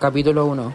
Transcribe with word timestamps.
Capítulo 0.00 0.46
1 0.46 0.74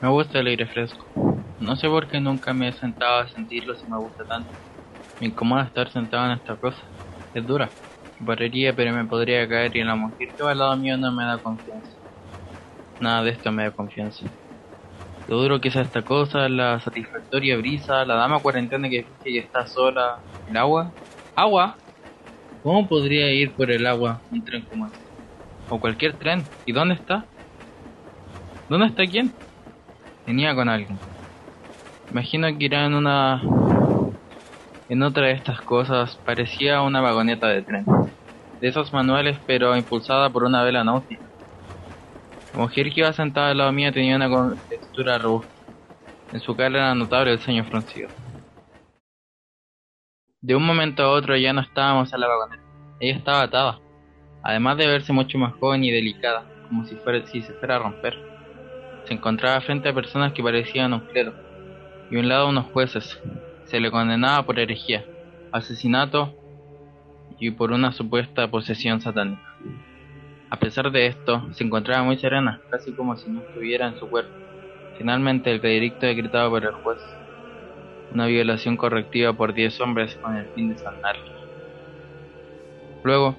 Me 0.00 0.08
gusta 0.10 0.38
el 0.40 0.48
aire 0.48 0.66
fresco. 0.66 1.06
No 1.58 1.76
sé 1.76 1.88
por 1.88 2.06
qué 2.06 2.20
nunca 2.20 2.52
me 2.52 2.68
he 2.68 2.72
sentado 2.74 3.20
a 3.20 3.28
sentirlo 3.28 3.74
si 3.74 3.88
me 3.88 3.96
gusta 3.98 4.26
tanto. 4.26 4.52
Me 5.18 5.28
incomoda 5.28 5.64
estar 5.64 5.90
sentado 5.90 6.26
en 6.26 6.32
esta 6.38 6.56
cosa. 6.58 6.82
Es 7.34 7.46
dura. 7.46 7.74
Barrería, 8.18 8.76
pero 8.76 8.92
me 8.92 9.06
podría 9.06 9.48
caer 9.48 9.76
y 9.76 9.84
la 9.84 9.96
mujer 9.96 10.28
que 10.36 10.44
va 10.44 10.52
al 10.52 10.58
lado 10.58 10.76
mío 10.78 10.98
no 10.98 11.12
me 11.12 11.24
da 11.24 11.38
confianza. 11.40 11.96
Nada 12.98 13.22
de 13.24 13.32
esto 13.32 13.52
me 13.52 13.64
da 13.64 13.72
confianza. 13.72 14.24
Lo 15.32 15.38
duro 15.38 15.62
que 15.62 15.68
es 15.68 15.76
esta 15.76 16.02
cosa, 16.02 16.46
la 16.50 16.78
satisfactoria 16.80 17.56
brisa, 17.56 18.04
la 18.04 18.16
dama 18.16 18.42
cuarentena 18.42 18.90
que 18.90 19.06
que 19.24 19.38
está 19.38 19.66
sola. 19.66 20.20
¿El 20.46 20.58
agua? 20.58 20.92
¿Agua? 21.34 21.78
¿Cómo 22.62 22.86
podría 22.86 23.32
ir 23.32 23.54
por 23.54 23.70
el 23.70 23.86
agua 23.86 24.20
un 24.30 24.44
tren 24.44 24.60
como 24.66 24.84
este? 24.84 24.98
O 25.70 25.80
cualquier 25.80 26.18
tren. 26.18 26.44
¿Y 26.66 26.72
dónde 26.72 26.96
está? 26.96 27.24
¿Dónde 28.68 28.88
está 28.88 29.06
quién? 29.06 29.32
Venía 30.26 30.54
con 30.54 30.68
alguien. 30.68 31.00
Imagino 32.10 32.46
que 32.48 32.66
irá 32.66 32.84
en 32.84 32.92
una... 32.92 33.40
En 34.90 35.02
otra 35.02 35.28
de 35.28 35.32
estas 35.32 35.62
cosas 35.62 36.14
parecía 36.26 36.82
una 36.82 37.00
vagoneta 37.00 37.48
de 37.48 37.62
tren. 37.62 37.86
De 38.60 38.68
esos 38.68 38.92
manuales 38.92 39.38
pero 39.46 39.74
impulsada 39.78 40.28
por 40.28 40.44
una 40.44 40.62
vela 40.62 40.84
náutica. 40.84 41.31
La 42.52 42.60
mujer 42.60 42.92
que 42.92 43.00
iba 43.00 43.12
sentada 43.12 43.50
al 43.50 43.58
lado 43.58 43.72
mío 43.72 43.92
tenía 43.92 44.16
una 44.16 44.56
textura 44.68 45.16
robusta. 45.18 45.50
En 46.32 46.40
su 46.40 46.54
cara 46.54 46.68
era 46.68 46.94
notable 46.94 47.32
el 47.32 47.38
ceño 47.38 47.64
fruncido. 47.64 48.08
De 50.40 50.54
un 50.54 50.66
momento 50.66 51.02
a 51.02 51.10
otro 51.10 51.36
ya 51.36 51.52
no 51.52 51.62
estábamos 51.62 52.12
en 52.12 52.20
la 52.20 52.28
vagoneta. 52.28 52.62
Ella 53.00 53.16
estaba 53.16 53.42
atada. 53.42 53.80
Además 54.42 54.76
de 54.76 54.86
verse 54.86 55.12
mucho 55.12 55.38
más 55.38 55.54
joven 55.54 55.84
y 55.84 55.90
delicada, 55.90 56.44
como 56.68 56.84
si, 56.84 56.96
fuera, 56.96 57.24
si 57.26 57.42
se 57.42 57.52
fuera 57.54 57.76
a 57.76 57.78
romper. 57.78 58.18
Se 59.04 59.14
encontraba 59.14 59.60
frente 59.60 59.88
a 59.88 59.94
personas 59.94 60.32
que 60.32 60.42
parecían 60.42 60.92
un 60.92 61.00
clero, 61.00 61.32
y 62.10 62.16
a 62.16 62.20
un 62.20 62.28
lado 62.28 62.48
unos 62.48 62.66
jueces. 62.72 63.20
Se 63.64 63.80
le 63.80 63.90
condenaba 63.90 64.44
por 64.44 64.58
herejía, 64.58 65.04
asesinato 65.52 66.34
y 67.38 67.50
por 67.52 67.72
una 67.72 67.92
supuesta 67.92 68.50
posesión 68.50 69.00
satánica. 69.00 69.51
A 70.52 70.56
pesar 70.56 70.90
de 70.92 71.06
esto, 71.06 71.50
se 71.54 71.64
encontraba 71.64 72.04
muy 72.04 72.18
serena, 72.18 72.60
casi 72.68 72.92
como 72.92 73.16
si 73.16 73.30
no 73.30 73.40
estuviera 73.40 73.86
en 73.86 73.96
su 73.96 74.06
cuerpo. 74.06 74.34
Finalmente, 74.98 75.50
el 75.50 75.60
veredicto 75.60 76.04
decretado 76.04 76.50
por 76.50 76.62
el 76.62 76.72
juez, 76.72 76.98
una 78.10 78.26
violación 78.26 78.76
correctiva 78.76 79.32
por 79.32 79.54
diez 79.54 79.80
hombres 79.80 80.14
con 80.16 80.36
el 80.36 80.44
fin 80.48 80.68
de 80.68 80.76
sanarla. 80.76 81.24
Luego, 83.02 83.34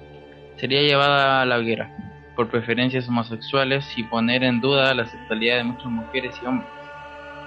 sería 0.56 0.82
llevada 0.82 1.40
a 1.40 1.46
la 1.46 1.58
hoguera, 1.58 1.88
por 2.34 2.50
preferencias 2.50 3.08
homosexuales 3.08 3.86
y 3.96 4.02
poner 4.02 4.42
en 4.42 4.60
duda 4.60 4.92
la 4.92 5.06
sexualidad 5.06 5.58
de 5.58 5.64
muchas 5.64 5.86
mujeres 5.86 6.34
y 6.42 6.46
hombres. 6.46 6.68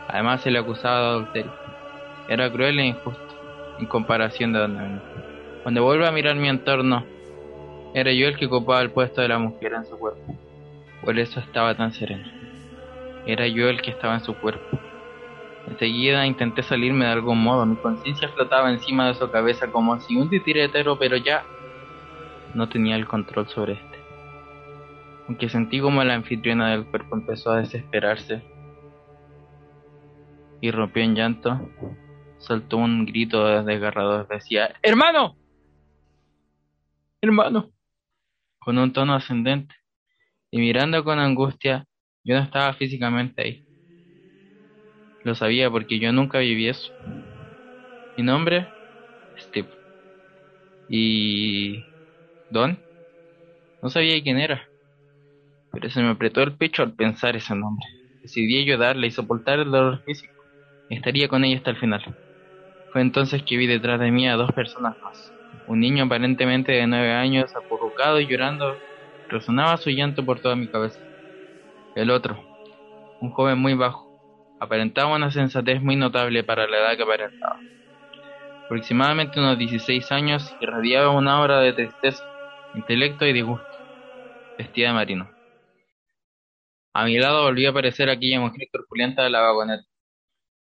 Además, 0.07 0.39
se 0.43 0.49
le 0.49 0.59
acusaba 0.59 1.01
de 1.01 1.07
adulterio. 1.07 1.53
Era 2.29 2.49
cruel 2.49 2.79
e 2.79 2.85
injusto, 2.85 3.35
en 3.79 3.85
comparación 3.87 4.53
de 4.53 4.59
donde 4.59 4.81
venía. 4.81 5.03
Cuando 5.61 5.83
vuelvo 5.83 6.05
a 6.05 6.11
mirar 6.13 6.37
mi 6.37 6.47
entorno, 6.47 7.16
era 7.99 8.11
yo 8.11 8.27
el 8.27 8.37
que 8.37 8.45
ocupaba 8.45 8.81
el 8.81 8.91
puesto 8.91 9.21
de 9.21 9.27
la 9.27 9.39
mujer 9.39 9.73
en 9.73 9.83
su 9.83 9.97
cuerpo. 9.97 10.37
Por 11.03 11.17
eso 11.17 11.39
estaba 11.39 11.73
tan 11.73 11.91
sereno. 11.93 12.27
Era 13.25 13.47
yo 13.47 13.69
el 13.69 13.81
que 13.81 13.89
estaba 13.89 14.13
en 14.13 14.23
su 14.23 14.35
cuerpo. 14.35 14.77
Enseguida 15.67 16.27
intenté 16.27 16.61
salirme 16.61 17.05
de 17.05 17.11
algún 17.11 17.41
modo. 17.41 17.65
Mi 17.65 17.75
conciencia 17.75 18.29
flotaba 18.29 18.69
encima 18.71 19.07
de 19.07 19.15
su 19.15 19.31
cabeza 19.31 19.71
como 19.71 19.99
si 19.99 20.15
un 20.15 20.29
titiretero, 20.29 20.99
pero 20.99 21.17
ya 21.17 21.43
no 22.53 22.69
tenía 22.69 22.95
el 22.95 23.07
control 23.07 23.47
sobre 23.47 23.73
este. 23.73 23.97
Aunque 25.27 25.49
sentí 25.49 25.81
como 25.81 26.03
la 26.03 26.13
anfitriona 26.13 26.69
del 26.69 26.85
cuerpo 26.85 27.15
empezó 27.15 27.49
a 27.49 27.57
desesperarse 27.57 28.43
y 30.61 30.69
rompió 30.69 31.01
en 31.01 31.15
llanto, 31.15 31.67
soltó 32.37 32.77
un 32.77 33.07
grito 33.07 33.63
desgarrador. 33.63 34.27
Decía, 34.27 34.75
¡Hermano! 34.83 35.35
¡Hermano! 37.21 37.71
Con 38.67 38.77
un 38.79 38.91
tono 38.91 39.13
ascendente, 39.15 39.73
y 40.51 40.59
mirando 40.59 41.01
con 41.05 41.19
angustia, 41.19 41.85
yo 42.25 42.35
no 42.35 42.43
estaba 42.43 42.73
físicamente 42.73 43.41
ahí. 43.41 43.65
Lo 45.23 45.35
sabía 45.35 45.71
porque 45.71 45.99
yo 45.99 46.11
nunca 46.11 46.39
viví 46.39 46.67
eso. 46.67 46.89
Mi 48.17 48.23
nombre, 48.23 48.67
Steve. 49.37 49.69
Y... 50.89 51.85
Don. 52.49 52.83
No 53.81 53.89
sabía 53.89 54.21
quién 54.21 54.37
era, 54.37 54.69
pero 55.71 55.89
se 55.89 56.01
me 56.01 56.09
apretó 56.09 56.41
el 56.43 56.57
pecho 56.57 56.83
al 56.83 56.93
pensar 56.95 57.37
ese 57.37 57.55
nombre. 57.55 57.85
Decidí 58.21 58.59
ayudarle 58.61 59.07
y 59.07 59.11
soportar 59.11 59.59
el 59.59 59.71
dolor 59.71 60.03
físico. 60.03 60.43
Estaría 60.89 61.29
con 61.29 61.45
ella 61.45 61.57
hasta 61.57 61.71
el 61.71 61.77
final. 61.77 62.03
Fue 62.91 63.01
entonces 63.01 63.43
que 63.43 63.57
vi 63.57 63.67
detrás 63.67 63.99
de 64.01 64.11
mí 64.11 64.27
a 64.27 64.35
dos 64.35 64.51
personas 64.53 64.97
más. 65.01 65.36
Un 65.67 65.81
niño 65.81 66.05
aparentemente 66.05 66.71
de 66.71 66.87
nueve 66.87 67.11
años, 67.11 67.53
acurrucado 67.55 68.19
y 68.21 68.27
llorando, 68.27 68.77
resonaba 69.27 69.77
su 69.77 69.89
llanto 69.89 70.25
por 70.25 70.39
toda 70.39 70.55
mi 70.55 70.67
cabeza. 70.67 70.99
El 71.95 72.09
otro, 72.09 72.41
un 73.19 73.31
joven 73.31 73.59
muy 73.59 73.73
bajo, 73.73 74.07
aparentaba 74.59 75.15
una 75.15 75.29
sensatez 75.29 75.81
muy 75.81 75.95
notable 75.97 76.43
para 76.43 76.67
la 76.67 76.77
edad 76.77 76.95
que 76.95 77.03
aparentaba. 77.03 77.59
Aproximadamente 78.65 79.39
unos 79.39 79.57
16 79.57 80.11
años, 80.11 80.55
irradiaba 80.61 81.09
una 81.11 81.37
aura 81.37 81.59
de 81.59 81.73
tristeza, 81.73 82.23
intelecto 82.75 83.25
y 83.25 83.33
disgusto. 83.33 83.67
Vestía 84.57 84.87
de 84.87 84.93
marino. 84.93 85.29
A 86.93 87.05
mi 87.05 87.17
lado 87.17 87.43
volvió 87.43 87.69
a 87.69 87.71
aparecer 87.71 88.09
aquella 88.09 88.39
mujer 88.39 88.67
corpulenta 88.71 89.23
de 89.23 89.29
la 89.29 89.41
vagoneta. 89.41 89.83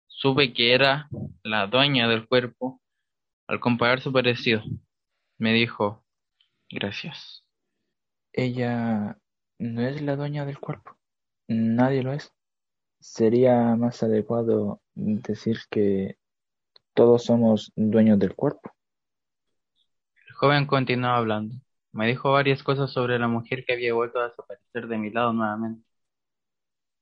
Supe 0.09 0.53
que 0.53 0.75
era 0.75 1.09
la 1.43 1.67
dueña 1.67 2.09
del 2.09 2.27
cuerpo 2.27 2.81
al 3.49 3.61
comparar 3.61 4.01
su 4.01 4.13
parecido. 4.13 4.63
Me 5.39 5.53
dijo, 5.53 6.05
gracias. 6.71 7.45
Ella 8.33 9.19
no 9.59 9.83
es 9.83 10.03
la 10.03 10.17
dueña 10.17 10.45
del 10.47 10.59
cuerpo. 10.61 10.97
Nadie 11.49 12.03
lo 12.03 12.13
es. 12.13 12.33
Sería 13.01 13.77
más 13.77 14.03
adecuado 14.03 14.81
decir 14.95 15.59
que 15.71 16.19
todos 16.95 17.25
somos 17.25 17.73
dueños 17.77 18.19
del 18.19 18.35
cuerpo. 18.35 18.73
El 20.29 20.35
joven 20.35 20.67
continuó 20.67 21.11
hablando. 21.11 21.57
Me 21.93 22.07
dijo 22.09 22.33
varias 22.33 22.63
cosas 22.63 22.91
sobre 22.93 23.19
la 23.19 23.29
mujer 23.29 23.65
que 23.65 23.73
había 23.75 23.95
vuelto 23.95 24.19
a 24.21 24.29
desaparecer 24.29 24.89
de 24.89 24.99
mi 24.99 25.11
lado 25.11 25.33
nuevamente. 25.33 25.85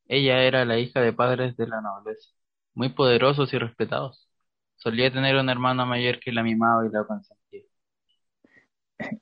Ella 0.06 0.44
era 0.44 0.64
la 0.64 0.78
hija 0.78 1.00
de 1.00 1.12
padres 1.12 1.56
de 1.56 1.66
la 1.66 1.80
nobleza, 1.80 2.30
muy 2.74 2.90
poderosos 2.90 3.52
y 3.52 3.58
respetados. 3.58 4.28
Solía 4.76 5.12
tener 5.12 5.36
una 5.36 5.52
hermana 5.52 5.84
mayor 5.86 6.20
que 6.20 6.32
la 6.32 6.42
mimaba 6.44 6.86
y 6.86 6.90
la 6.90 7.04
consentía. 7.04 7.41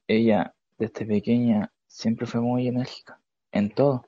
Ella, 0.07 0.55
desde 0.79 1.07
pequeña, 1.07 1.73
siempre 1.87 2.27
fue 2.27 2.41
muy 2.41 2.69
enérgica, 2.69 3.21
en 3.53 3.75
todo. 3.75 4.05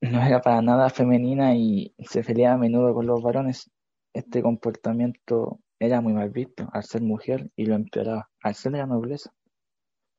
No 0.00 0.20
era 0.20 0.40
para 0.40 0.60
nada 0.62 0.90
femenina 0.90 1.54
y 1.54 1.94
se 1.98 2.24
peleaba 2.24 2.54
a 2.54 2.58
menudo 2.58 2.92
con 2.92 3.06
los 3.06 3.22
varones. 3.22 3.70
Este 4.12 4.42
comportamiento 4.42 5.60
era 5.78 6.00
muy 6.00 6.12
mal 6.12 6.30
visto 6.30 6.68
al 6.72 6.84
ser 6.84 7.02
mujer 7.02 7.50
y 7.56 7.66
lo 7.66 7.74
empeoraba 7.74 8.30
al 8.40 8.54
ser 8.54 8.72
de 8.72 8.78
la 8.78 8.86
nobleza. 8.86 9.32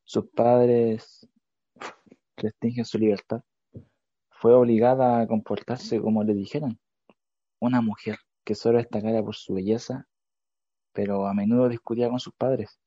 Sus 0.04 0.28
padres 0.30 1.26
restringen 2.36 2.84
su 2.84 2.98
libertad. 2.98 3.42
Fue 4.30 4.54
obligada 4.54 5.20
a 5.20 5.26
comportarse 5.26 6.00
como 6.00 6.22
le 6.24 6.34
dijeran. 6.34 6.78
Una 7.60 7.80
mujer 7.80 8.18
que 8.44 8.54
solo 8.54 8.78
destacara 8.78 9.22
por 9.22 9.34
su 9.34 9.54
belleza, 9.54 10.06
pero 10.92 11.26
a 11.26 11.32
menudo 11.32 11.68
discutía 11.68 12.10
con 12.10 12.20
sus 12.20 12.34
padres. 12.34 12.78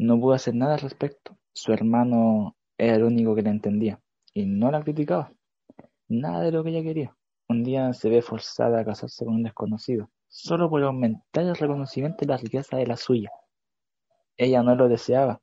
No 0.00 0.18
pudo 0.18 0.32
hacer 0.32 0.54
nada 0.54 0.74
al 0.76 0.80
respecto. 0.80 1.36
Su 1.52 1.74
hermano 1.74 2.56
era 2.78 2.96
el 2.96 3.04
único 3.04 3.34
que 3.34 3.42
la 3.42 3.50
entendía 3.50 4.00
y 4.32 4.46
no 4.46 4.70
la 4.70 4.82
criticaba. 4.82 5.34
Nada 6.08 6.40
de 6.40 6.52
lo 6.52 6.64
que 6.64 6.70
ella 6.70 6.82
quería. 6.82 7.14
Un 7.50 7.64
día 7.64 7.92
se 7.92 8.08
ve 8.08 8.22
forzada 8.22 8.80
a 8.80 8.84
casarse 8.86 9.26
con 9.26 9.34
un 9.34 9.42
desconocido, 9.42 10.10
solo 10.26 10.70
por 10.70 10.82
aumentar 10.82 11.44
el 11.44 11.54
reconocimiento 11.54 12.24
y 12.24 12.28
la 12.28 12.38
riqueza 12.38 12.78
de 12.78 12.86
la 12.86 12.96
suya. 12.96 13.30
Ella 14.38 14.62
no 14.62 14.74
lo 14.74 14.88
deseaba. 14.88 15.42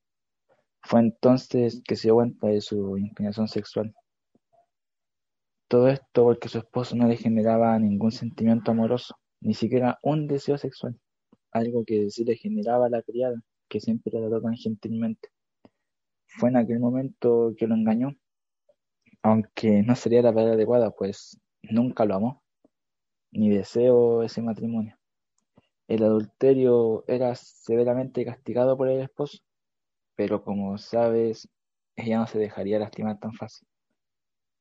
Fue 0.82 1.02
entonces 1.02 1.84
que 1.88 1.96
se 1.96 2.08
dio 2.08 2.16
cuenta 2.16 2.48
de 2.48 2.62
su 2.62 2.98
inclinación 2.98 3.48
sexual. 3.48 3.94
Todo 5.68 5.88
esto 5.88 6.24
porque 6.24 6.50
su 6.50 6.58
esposo 6.58 6.96
no 6.96 7.08
le 7.08 7.18
generaba 7.18 7.78
ningún 7.78 8.12
sentimiento 8.12 8.72
amoroso, 8.72 9.14
ni 9.40 9.54
siquiera 9.54 10.00
un 10.02 10.26
deseo 10.26 10.58
sexual, 10.58 11.00
algo 11.52 11.86
que 11.86 12.10
sí 12.10 12.24
le 12.24 12.36
generaba 12.36 12.88
a 12.88 12.90
la 12.90 13.04
criada, 13.04 13.40
que 13.68 13.80
siempre 13.80 14.12
la 14.14 14.28
trató 14.28 14.42
tan 14.44 14.56
gentilmente. 14.56 15.30
Fue 16.28 16.50
en 16.50 16.58
aquel 16.58 16.80
momento 16.80 17.54
que 17.58 17.68
lo 17.68 17.76
engañó, 17.76 18.16
aunque 19.24 19.84
no 19.84 19.96
sería 19.96 20.22
la 20.22 20.34
palabra 20.34 20.56
adecuada, 20.56 20.92
pues 20.92 21.40
nunca 21.64 22.06
lo 22.06 22.16
amó, 22.16 22.44
ni 23.32 23.50
deseó 23.50 24.24
ese 24.24 24.42
matrimonio. 24.42 24.98
El 25.88 26.04
adulterio 26.04 27.06
era 27.08 27.34
severamente 27.36 28.26
castigado 28.26 28.78
por 28.78 28.90
el 28.90 29.02
esposo, 29.02 29.40
pero 30.16 30.44
como 30.44 30.78
sabes, 30.78 31.50
ella 31.96 32.20
no 32.20 32.28
se 32.28 32.40
dejaría 32.40 32.80
lastimar 32.80 33.20
tan 33.20 33.34
fácil. 33.34 33.68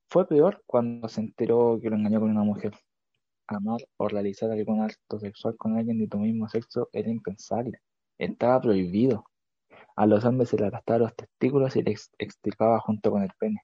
Fue 0.09 0.27
peor 0.27 0.63
cuando 0.67 1.09
se 1.09 1.21
enteró 1.21 1.79
que 1.83 1.91
lo 1.91 1.97
engañó 1.97 2.21
con 2.21 2.31
una 2.31 2.45
mujer. 2.45 2.73
Amar 3.49 3.81
o 3.97 4.09
realizar 4.09 4.51
algún 4.51 4.83
acto 4.83 5.19
sexual 5.19 5.57
con 5.57 5.77
alguien 5.77 5.99
de 5.99 6.09
tu 6.09 6.19
mismo 6.19 6.49
sexo 6.49 6.89
era 6.93 7.11
impensable. 7.11 7.81
Estaba 8.19 8.61
prohibido. 8.61 9.25
A 9.97 10.07
los 10.07 10.25
hombres 10.25 10.51
se 10.51 10.57
les 10.57 10.67
arrastraba 10.67 11.05
los 11.05 11.17
testículos 11.17 11.77
y 11.77 11.83
les 11.83 12.11
extirpaba 12.19 12.81
junto 12.81 13.11
con 13.11 13.23
el 13.23 13.31
pene. 13.39 13.63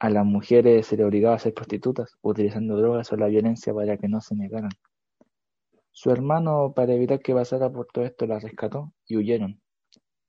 A 0.00 0.10
las 0.10 0.24
mujeres 0.24 0.86
se 0.86 0.96
les 0.96 1.06
obligaba 1.06 1.36
a 1.36 1.38
ser 1.38 1.54
prostitutas, 1.54 2.16
utilizando 2.22 2.76
drogas 2.76 3.12
o 3.12 3.16
la 3.16 3.26
violencia 3.26 3.74
para 3.74 3.96
que 3.96 4.08
no 4.08 4.20
se 4.20 4.34
negaran. 4.34 4.70
Su 5.92 6.10
hermano, 6.10 6.72
para 6.74 6.94
evitar 6.94 7.20
que 7.20 7.34
pasara 7.34 7.70
por 7.70 7.86
todo 7.86 8.04
esto, 8.04 8.26
la 8.26 8.38
rescató 8.38 8.92
y 9.06 9.16
huyeron. 9.16 9.60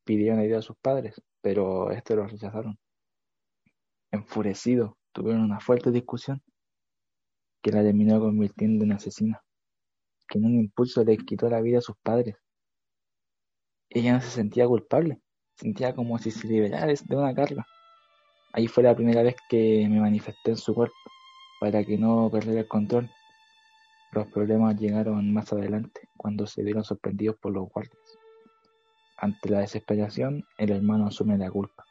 Pidieron 0.04 0.40
ayuda 0.40 0.60
a 0.60 0.62
sus 0.64 0.76
padres, 0.78 1.22
pero 1.42 1.92
estos 1.92 2.18
los 2.18 2.32
rechazaron. 2.32 2.78
Enfurecido, 4.12 4.98
tuvieron 5.14 5.44
una 5.44 5.60
fuerte 5.60 5.92
discusión 5.92 6.42
que 7.62 7.72
la 7.72 7.84
terminó 7.84 8.20
convirtiendo 8.20 8.84
en 8.84 8.94
asesina, 8.94 9.44
que 10.28 10.40
en 10.40 10.46
un 10.46 10.56
impulso 10.56 11.04
le 11.04 11.18
quitó 11.18 11.50
la 11.50 11.62
vida 11.62 11.78
a 11.78 11.82
sus 11.82 11.96
padres. 12.04 12.36
Ella 13.94 14.14
no 14.14 14.22
se 14.22 14.30
sentía 14.30 14.66
culpable, 14.68 15.20
sentía 15.58 15.94
como 15.94 16.18
si 16.18 16.32
se 16.32 16.48
liberara 16.48 16.88
de 16.88 17.16
una 17.16 17.36
carga. 17.36 17.68
Ahí 18.54 18.68
fue 18.68 18.84
la 18.84 18.96
primera 18.96 19.22
vez 19.22 19.36
que 19.50 19.86
me 19.90 20.00
manifesté 20.00 20.52
en 20.52 20.58
su 20.58 20.74
cuerpo, 20.74 20.96
para 21.60 21.84
que 21.84 21.98
no 21.98 22.30
perdiera 22.32 22.62
el 22.62 22.68
control. 22.70 23.10
Los 24.14 24.28
problemas 24.28 24.80
llegaron 24.80 25.34
más 25.34 25.52
adelante, 25.52 26.08
cuando 26.16 26.48
se 26.48 26.64
vieron 26.64 26.86
sorprendidos 26.86 27.36
por 27.36 27.52
los 27.52 27.70
guardias. 27.70 27.98
Ante 29.18 29.50
la 29.50 29.60
desesperación, 29.60 30.46
el 30.58 30.72
hermano 30.72 31.08
asume 31.08 31.38
la 31.38 31.52
culpa. 31.52 31.84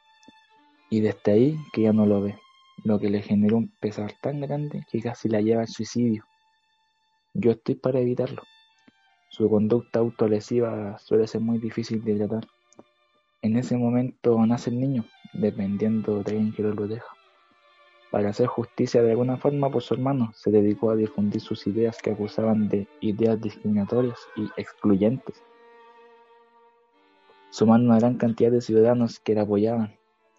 Y 0.88 1.00
desde 1.00 1.32
ahí 1.32 1.58
que 1.75 1.82
ya 1.82 1.93
no 1.93 2.06
lo 2.06 2.23
ve, 2.23 2.38
lo 2.82 2.99
que 2.99 3.11
le 3.11 3.20
generó 3.20 3.58
un 3.58 3.73
pesar 3.79 4.14
tan 4.23 4.41
grande 4.41 4.87
que 4.91 5.02
casi 5.02 5.29
la 5.29 5.43
lleva 5.43 5.61
al 5.61 5.69
suicidio. 5.69 6.25
Yo 7.35 7.50
estoy 7.52 7.75
para 7.75 8.00
evitarlo. 8.00 8.43
Su 9.31 9.49
conducta 9.49 10.00
autolesiva 10.00 10.99
suele 10.99 11.29
ser 11.29 11.41
muy 11.41 11.59
difícil 11.59 12.03
de 12.03 12.17
tratar. 12.17 12.49
En 13.43 13.56
ese 13.56 13.77
momento 13.77 14.44
nace 14.44 14.71
el 14.71 14.81
niño, 14.81 15.05
dependiendo 15.32 16.19
de 16.19 16.25
quién 16.25 16.53
que 16.53 16.65
lo 16.65 16.88
deja. 16.88 17.06
Para 18.11 18.31
hacer 18.31 18.49
justicia 18.49 19.03
de 19.03 19.12
alguna 19.12 19.37
forma 19.37 19.71
por 19.71 19.82
su 19.82 19.94
hermano, 19.94 20.32
se 20.35 20.50
dedicó 20.50 20.91
a 20.91 20.97
difundir 20.97 21.41
sus 21.41 21.65
ideas 21.69 21.99
que 22.03 22.11
acusaban 22.11 22.69
de 22.69 22.88
ideas 23.00 23.41
discriminatorias 23.41 24.19
y 24.35 24.49
excluyentes. 24.56 25.41
Sumando 27.50 27.88
una 27.88 28.00
gran 28.00 28.17
cantidad 28.17 28.50
de 28.50 28.61
ciudadanos 28.61 29.21
que 29.21 29.37
la 29.37 29.43
apoyaban, 29.43 29.94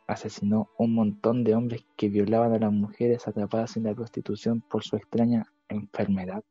asesinó 0.06 0.68
un 0.78 0.94
montón 0.94 1.46
de 1.46 1.56
hombres 1.56 1.86
que 1.96 2.10
violaban 2.10 2.54
a 2.54 2.60
las 2.60 2.74
mujeres 2.74 3.26
atrapadas 3.26 3.78
en 3.78 3.84
la 3.84 3.96
prostitución 3.96 4.60
por 4.60 4.84
su 4.84 4.98
extraña 4.98 5.48
enfermedad. 5.70 6.44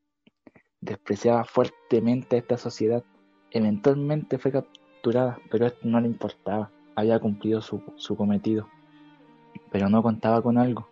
Despreciaba 0.81 1.44
fuertemente 1.44 2.37
a 2.37 2.38
esta 2.38 2.56
sociedad. 2.56 3.05
Eventualmente 3.50 4.38
fue 4.38 4.53
capturada, 4.53 5.38
pero 5.50 5.67
esto 5.67 5.81
no 5.85 6.00
le 6.00 6.09
importaba. 6.09 6.71
Había 6.97 7.19
cumplido 7.19 7.61
su, 7.61 7.82
su 7.97 8.17
cometido. 8.17 8.69
Pero 9.71 9.88
no 9.88 10.03
contaba 10.03 10.43
con 10.43 10.59
algo. 10.59 10.88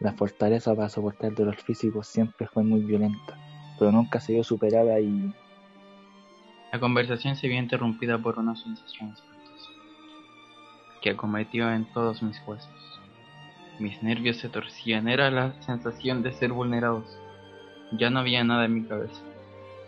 La 0.00 0.12
fortaleza 0.12 0.74
para 0.74 0.88
soportar 0.88 1.30
el 1.30 1.36
dolor 1.36 1.56
físico 1.56 2.02
siempre 2.02 2.46
fue 2.46 2.62
muy 2.62 2.80
violenta, 2.80 3.38
pero 3.78 3.92
nunca 3.92 4.20
se 4.20 4.32
vio 4.32 4.44
superada 4.44 5.00
y... 5.00 5.32
La 6.72 6.80
conversación 6.80 7.36
se 7.36 7.46
vio 7.48 7.58
interrumpida 7.58 8.18
por 8.18 8.38
una 8.38 8.56
sensación 8.56 9.12
espantosa 9.12 9.70
que 11.00 11.10
acometió 11.10 11.70
en 11.70 11.84
todos 11.92 12.22
mis 12.22 12.40
huesos. 12.46 12.70
Mis 13.78 14.02
nervios 14.02 14.38
se 14.38 14.48
torcían, 14.48 15.08
era 15.08 15.30
la 15.30 15.60
sensación 15.62 16.22
de 16.22 16.32
ser 16.32 16.52
vulnerados. 16.52 17.18
Ya 17.96 18.10
no 18.10 18.20
había 18.20 18.44
nada 18.44 18.64
en 18.64 18.74
mi 18.74 18.84
cabeza. 18.84 19.22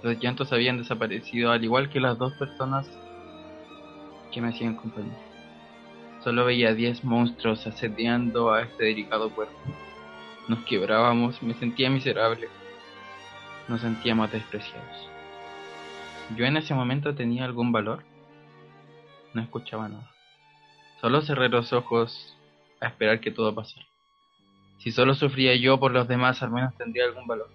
Los 0.02 0.18
llantos 0.20 0.52
habían 0.52 0.78
desaparecido, 0.78 1.50
al 1.50 1.64
igual 1.64 1.90
que 1.90 2.00
las 2.00 2.18
dos 2.18 2.32
personas 2.34 2.88
que 4.32 4.40
me 4.40 4.48
hacían 4.48 4.76
compañía. 4.76 5.18
Solo 6.22 6.44
veía 6.44 6.74
diez 6.74 7.04
monstruos 7.04 7.66
asediando 7.66 8.52
a 8.52 8.62
este 8.62 8.84
delicado 8.84 9.30
cuerpo. 9.30 9.56
Nos 10.48 10.60
quebrábamos, 10.64 11.42
me 11.42 11.54
sentía 11.54 11.90
miserable. 11.90 12.48
Nos 13.68 13.80
sentíamos 13.80 14.30
despreciados. 14.30 15.08
¿Yo 16.36 16.44
en 16.44 16.56
ese 16.56 16.74
momento 16.74 17.14
tenía 17.14 17.44
algún 17.44 17.72
valor? 17.72 18.04
No 19.34 19.42
escuchaba 19.42 19.88
nada. 19.88 20.10
Solo 21.00 21.20
cerré 21.22 21.48
los 21.48 21.72
ojos 21.72 22.36
a 22.80 22.88
esperar 22.88 23.20
que 23.20 23.30
todo 23.30 23.54
pasara. 23.54 23.86
Si 24.78 24.92
solo 24.92 25.14
sufría 25.14 25.56
yo 25.56 25.78
por 25.80 25.92
los 25.92 26.08
demás, 26.08 26.42
al 26.42 26.50
menos 26.50 26.76
tendría 26.76 27.04
algún 27.04 27.26
valor. 27.26 27.48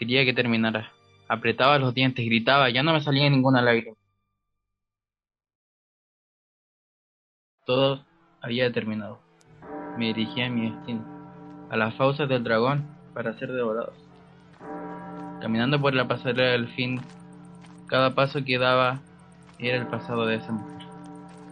Quería 0.00 0.24
que 0.24 0.32
terminara. 0.32 0.90
Apretaba 1.28 1.78
los 1.78 1.94
dientes, 1.94 2.24
gritaba, 2.24 2.70
ya 2.70 2.82
no 2.82 2.94
me 2.94 3.02
salía 3.02 3.28
ninguna 3.30 3.60
lágrima. 3.60 3.96
Todo 7.66 8.04
había 8.40 8.72
terminado. 8.72 9.20
Me 9.98 10.06
dirigía 10.06 10.46
a 10.46 10.48
mi 10.48 10.70
destino 10.70 11.20
a 11.70 11.76
las 11.76 11.94
fauces 11.94 12.28
del 12.28 12.42
dragón 12.42 12.84
para 13.14 13.38
ser 13.38 13.52
devorados. 13.52 13.94
Caminando 15.40 15.80
por 15.80 15.94
la 15.94 16.08
pasarela 16.08 16.52
del 16.52 16.68
fin, 16.68 17.00
cada 17.86 18.14
paso 18.14 18.44
que 18.44 18.58
daba 18.58 19.00
era 19.58 19.76
el 19.76 19.86
pasado 19.86 20.26
de 20.26 20.36
esa 20.36 20.50
mujer, 20.50 20.86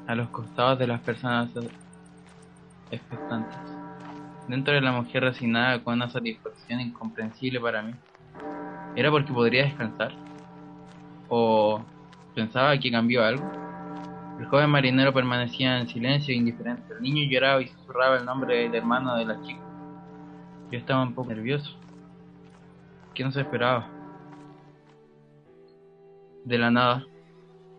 a 0.06 0.14
los 0.14 0.28
costados 0.30 0.78
de 0.78 0.87
las 0.88 1.00
personas 1.00 1.50
expectantes. 2.90 3.58
Dentro 4.49 4.75
de 4.75 4.80
la 4.80 4.92
mujer 4.92 5.22
resignada 5.22 5.84
con 5.84 5.94
una 5.94 6.08
satisfacción 6.08 6.80
incomprensible 6.80 7.61
para 7.61 7.82
mí. 7.82 7.94
¿Era 8.98 9.12
porque 9.12 9.32
podría 9.32 9.62
descansar? 9.62 10.10
¿O 11.28 11.80
pensaba 12.34 12.76
que 12.78 12.90
cambió 12.90 13.24
algo? 13.24 13.48
El 14.40 14.46
joven 14.46 14.68
marinero 14.70 15.14
permanecía 15.14 15.78
en 15.78 15.86
silencio 15.86 16.34
e 16.34 16.36
indiferente. 16.36 16.94
El 16.94 17.02
niño 17.02 17.30
lloraba 17.30 17.62
y 17.62 17.68
susurraba 17.68 18.16
el 18.16 18.24
nombre 18.24 18.56
del 18.56 18.74
hermano 18.74 19.14
de 19.14 19.24
la 19.24 19.40
chica. 19.42 19.60
Yo 20.72 20.78
estaba 20.80 21.04
un 21.04 21.14
poco 21.14 21.28
nervioso. 21.28 21.76
¿Qué 23.14 23.22
nos 23.22 23.36
esperaba? 23.36 23.86
De 26.44 26.58
la 26.58 26.72
nada, 26.72 27.06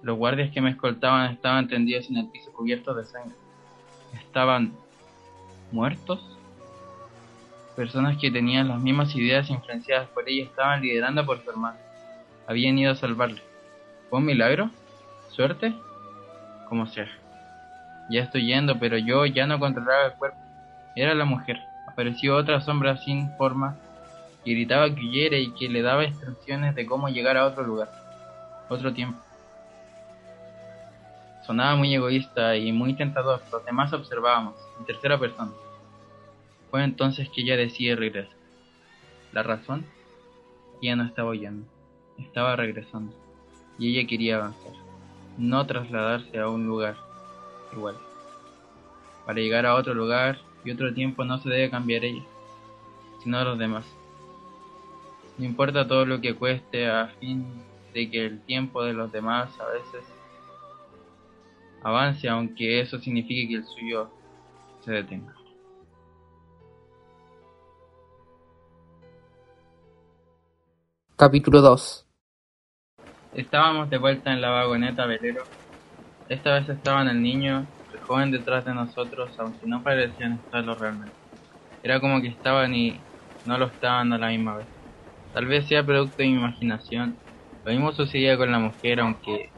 los 0.01 0.17
guardias 0.17 0.53
que 0.53 0.61
me 0.61 0.69
escoltaban 0.69 1.33
estaban 1.33 1.67
tendidos 1.67 2.09
en 2.09 2.15
el 2.15 2.29
piso 2.29 2.49
cubiertos 2.53 2.95
de 2.95 3.03
sangre. 3.03 3.35
Estaban 4.13 4.71
muertos. 5.73 6.38
Personas 7.79 8.17
que 8.17 8.29
tenían 8.29 8.67
las 8.67 8.81
mismas 8.81 9.15
ideas 9.15 9.49
influenciadas 9.49 10.09
por 10.09 10.27
ella 10.27 10.43
estaban 10.43 10.81
liderando 10.81 11.25
por 11.25 11.41
su 11.41 11.49
hermano. 11.49 11.77
Habían 12.45 12.77
ido 12.77 12.91
a 12.91 12.95
salvarle. 12.95 13.41
¿Fue 14.09 14.19
un 14.19 14.25
milagro? 14.25 14.69
¿Suerte? 15.29 15.73
Como 16.67 16.87
sea. 16.87 17.07
Ya 18.09 18.23
estoy 18.23 18.47
yendo, 18.47 18.77
pero 18.79 18.97
yo 18.97 19.25
ya 19.25 19.47
no 19.47 19.59
controlaba 19.59 20.07
el 20.07 20.13
cuerpo. 20.15 20.37
Era 20.93 21.15
la 21.15 21.23
mujer 21.23 21.57
apareció 21.87 22.35
otra 22.35 22.59
sombra 22.59 22.97
sin 22.97 23.31
forma 23.37 23.77
que 24.43 24.51
gritaba 24.51 24.93
que 24.93 24.99
huyera 24.99 25.37
y 25.37 25.53
que 25.53 25.69
le 25.69 25.81
daba 25.81 26.03
instrucciones 26.03 26.75
de 26.75 26.85
cómo 26.85 27.07
llegar 27.07 27.37
a 27.37 27.45
otro 27.45 27.63
lugar, 27.63 27.89
otro 28.67 28.91
tiempo. 28.93 29.21
Sonaba 31.45 31.77
muy 31.77 31.95
egoísta 31.95 32.57
y 32.57 32.73
muy 32.73 32.93
tentador, 32.93 33.41
los 33.49 33.63
demás 33.63 33.93
observábamos, 33.93 34.55
en 34.79 34.85
tercera 34.85 35.17
persona. 35.17 35.51
Fue 36.69 36.83
entonces 36.83 37.29
que 37.29 37.41
ella 37.41 37.57
decide 37.57 37.95
regresar. 37.95 38.35
La 39.31 39.43
razón, 39.43 39.85
ella 40.81 40.95
no 40.95 41.03
estaba 41.03 41.29
oyendo, 41.29 41.65
estaba 42.17 42.55
regresando, 42.55 43.13
y 43.77 43.89
ella 43.89 44.07
quería 44.07 44.37
avanzar, 44.37 44.73
no 45.37 45.65
trasladarse 45.65 46.37
a 46.39 46.47
un 46.47 46.67
lugar 46.67 46.95
igual. 47.73 47.97
Para 49.25 49.39
llegar 49.39 49.65
a 49.65 49.75
otro 49.75 49.93
lugar 49.93 50.39
y 50.63 50.71
otro 50.71 50.93
tiempo 50.93 51.23
no 51.23 51.37
se 51.39 51.49
debe 51.49 51.69
cambiar 51.69 52.03
ella, 52.03 52.23
sino 53.23 53.43
los 53.43 53.57
demás. 53.57 53.85
No 55.37 55.45
importa 55.45 55.87
todo 55.87 56.05
lo 56.05 56.19
que 56.19 56.35
cueste 56.35 56.89
a 56.89 57.07
fin 57.19 57.45
de 57.93 58.09
que 58.09 58.25
el 58.25 58.41
tiempo 58.41 58.83
de 58.83 58.93
los 58.93 59.11
demás 59.11 59.49
a 59.59 59.65
veces 59.65 60.03
avance, 61.83 62.27
aunque 62.27 62.81
eso 62.81 62.99
signifique 62.99 63.47
que 63.47 63.55
el 63.55 63.65
suyo 63.65 64.09
se 64.81 64.91
detenga. 64.91 65.38
Capítulo 71.19 71.59
2 71.59 72.07
Estábamos 73.33 73.89
de 73.89 73.97
vuelta 73.97 74.31
en 74.31 74.39
la 74.39 74.51
vagoneta 74.51 75.05
velero. 75.05 75.43
Esta 76.29 76.53
vez 76.53 76.69
estaban 76.69 77.09
el 77.09 77.21
niño 77.21 77.67
joven 78.07 78.31
detrás 78.31 78.63
de 78.63 78.73
nosotros, 78.73 79.29
aunque 79.37 79.67
no 79.67 79.83
parecían 79.83 80.35
estarlo 80.35 80.75
realmente. 80.75 81.17
Era 81.83 81.99
como 81.99 82.21
que 82.21 82.29
estaban 82.29 82.73
y 82.73 83.01
no 83.43 83.57
lo 83.57 83.65
estaban 83.65 84.13
a 84.13 84.17
la 84.17 84.29
misma 84.29 84.59
vez. 84.59 84.67
Tal 85.33 85.45
vez 85.45 85.67
sea 85.67 85.85
producto 85.85 86.15
de 86.19 86.29
mi 86.29 86.35
imaginación, 86.35 87.17
Lo 87.65 87.73
mismo 87.73 87.91
sucedía 87.91 88.37
con 88.37 88.53
la 88.53 88.59
mujer, 88.59 89.01
aunque 89.01 89.51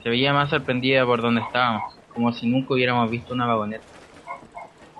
se 0.00 0.08
veía 0.08 0.32
más 0.32 0.50
sorprendida 0.50 1.04
por 1.04 1.20
donde 1.20 1.40
estábamos, 1.40 1.82
como 2.06 2.32
si 2.32 2.46
nunca 2.46 2.72
hubiéramos 2.72 3.10
visto 3.10 3.34
una 3.34 3.46
vagoneta. 3.46 3.84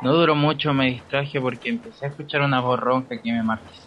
No 0.02 0.12
duró 0.12 0.34
mucho, 0.34 0.74
me 0.74 0.86
distraje 0.86 1.40
porque 1.40 1.68
empecé 1.68 2.06
a 2.06 2.08
escuchar 2.08 2.42
una 2.42 2.60
voz 2.60 2.80
ronca 2.80 3.22
que 3.22 3.30
me 3.30 3.44
marquizó. 3.44 3.83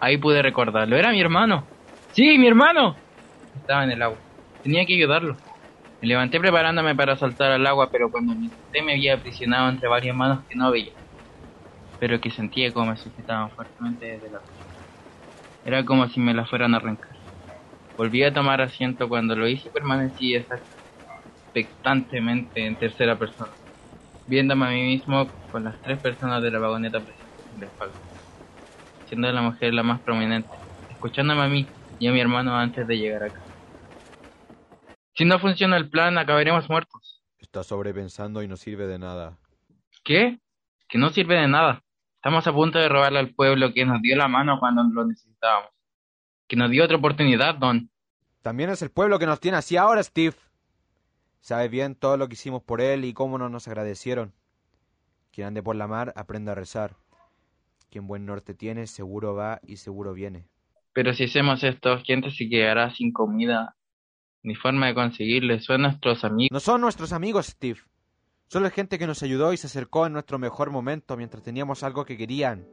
Ahí 0.00 0.16
pude 0.18 0.42
recordarlo. 0.42 0.96
Era 0.96 1.10
mi 1.12 1.20
hermano. 1.20 1.70
Sí, 2.10 2.38
mi 2.38 2.46
hermano. 2.48 3.02
Estaba 3.54 3.84
en 3.84 3.92
el 3.92 4.02
agua. 4.02 4.22
Tenía 4.62 4.86
que 4.86 4.94
ayudarlo. 4.94 5.42
Me 6.00 6.08
levanté 6.08 6.40
preparándome 6.40 6.94
para 6.96 7.16
saltar 7.16 7.52
al 7.52 7.66
agua, 7.66 7.90
pero 7.90 8.10
cuando 8.10 8.34
me 8.36 8.50
senté 8.50 8.82
me 8.82 8.92
había 8.94 9.14
aprisionado 9.14 9.68
entre 9.70 9.88
varias 9.88 10.16
manos 10.16 10.44
que 10.48 10.56
no 10.56 10.70
veía, 10.70 10.92
pero 11.98 12.20
que 12.20 12.30
sentía 12.30 12.72
como 12.72 12.90
me 12.92 12.96
sujetaban 12.96 13.50
fuertemente 13.52 14.06
desde 14.06 14.30
la 14.30 14.40
Era 15.64 15.84
como 15.84 16.08
si 16.08 16.18
me 16.20 16.34
la 16.34 16.46
fueran 16.46 16.74
a 16.74 16.78
arrancar. 16.78 17.12
Volví 17.96 18.22
a 18.24 18.32
tomar 18.34 18.60
asiento 18.62 19.08
cuando 19.08 19.36
lo 19.36 19.48
hice 19.48 19.70
permanecí 19.70 20.34
expectantemente 21.54 22.64
en 22.66 22.78
tercera 22.78 23.18
persona 23.18 23.52
viéndome 24.26 24.66
a 24.66 24.70
mí 24.70 24.82
mismo 24.84 25.34
con 25.50 25.64
las 25.64 25.80
tres 25.82 26.00
personas 26.00 26.42
de 26.42 26.50
la 26.52 26.60
vagoneta 26.60 27.04
presentes 27.04 27.46
en 27.52 27.60
la 27.60 27.66
espalda, 27.66 27.96
siendo 29.08 29.30
la 29.32 29.42
mujer 29.42 29.74
la 29.74 29.82
más 29.82 30.00
prominente, 30.00 30.48
escuchándome 30.90 31.42
a 31.42 31.48
mí 31.48 31.66
y 31.98 32.06
a 32.06 32.12
mi 32.12 32.20
hermano 32.20 32.56
antes 32.56 32.86
de 32.86 32.98
llegar 32.98 33.24
acá. 33.24 33.40
Si 35.14 35.24
no 35.24 35.38
funciona 35.38 35.76
el 35.76 35.90
plan, 35.90 36.16
acabaremos 36.18 36.68
muertos. 36.68 37.22
Está 37.38 37.64
sobrepensando 37.64 38.42
y 38.42 38.48
no 38.48 38.56
sirve 38.56 38.86
de 38.86 38.98
nada. 38.98 39.38
¿Qué? 40.04 40.38
Que 40.88 40.98
no 40.98 41.10
sirve 41.10 41.36
de 41.36 41.48
nada. 41.48 41.82
Estamos 42.16 42.46
a 42.46 42.52
punto 42.52 42.78
de 42.78 42.88
robarle 42.88 43.18
al 43.18 43.34
pueblo 43.34 43.72
que 43.72 43.84
nos 43.84 44.00
dio 44.02 44.16
la 44.16 44.28
mano 44.28 44.58
cuando 44.60 44.82
lo 44.84 45.04
necesitábamos. 45.06 45.70
Que 46.46 46.56
nos 46.56 46.70
dio 46.70 46.84
otra 46.84 46.96
oportunidad, 46.96 47.54
Don. 47.56 47.90
También 48.42 48.70
es 48.70 48.82
el 48.82 48.90
pueblo 48.90 49.18
que 49.18 49.26
nos 49.26 49.40
tiene 49.40 49.56
así 49.56 49.76
ahora, 49.76 50.02
Steve. 50.02 50.36
Sabes 51.40 51.70
bien 51.70 51.94
todo 51.94 52.16
lo 52.16 52.28
que 52.28 52.34
hicimos 52.34 52.62
por 52.62 52.80
él 52.80 53.04
y 53.04 53.12
cómo 53.12 53.38
no 53.38 53.48
nos 53.48 53.68
agradecieron. 53.68 54.34
Quien 55.32 55.48
ande 55.48 55.62
por 55.62 55.76
la 55.76 55.86
mar, 55.86 56.12
aprenda 56.16 56.52
a 56.52 56.54
rezar. 56.54 56.96
Quien 57.90 58.06
buen 58.06 58.26
norte 58.26 58.54
tiene, 58.54 58.86
seguro 58.86 59.34
va 59.34 59.60
y 59.62 59.76
seguro 59.76 60.12
viene. 60.12 60.46
Pero 60.92 61.14
si 61.14 61.24
hacemos 61.24 61.62
esto, 61.64 61.98
gente 62.04 62.30
se 62.30 62.48
quedará 62.48 62.94
sin 62.94 63.12
comida, 63.12 63.76
ni 64.42 64.54
forma 64.54 64.86
de 64.86 64.94
conseguirle. 64.94 65.60
Son 65.60 65.82
nuestros 65.82 66.24
amigos. 66.24 66.50
No 66.50 66.60
son 66.60 66.80
nuestros 66.80 67.12
amigos, 67.12 67.46
Steve. 67.46 67.80
Solo 68.48 68.66
es 68.66 68.72
gente 68.72 68.98
que 68.98 69.06
nos 69.06 69.22
ayudó 69.22 69.52
y 69.52 69.56
se 69.56 69.66
acercó 69.66 70.06
en 70.06 70.14
nuestro 70.14 70.38
mejor 70.38 70.70
momento 70.70 71.16
mientras 71.16 71.42
teníamos 71.42 71.82
algo 71.82 72.04
que 72.04 72.16
querían. 72.16 72.66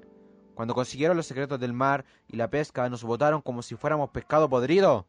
Cuando 0.53 0.74
consiguieron 0.74 1.17
los 1.17 1.25
secretos 1.25 1.60
del 1.60 1.74
mar 1.74 2.05
y 2.29 2.38
la 2.38 2.50
pesca, 2.50 2.89
nos 2.89 3.03
votaron 3.03 3.41
como 3.41 3.62
si 3.62 3.75
fuéramos 3.75 4.10
pescado 4.10 4.50
podrido. 4.50 5.05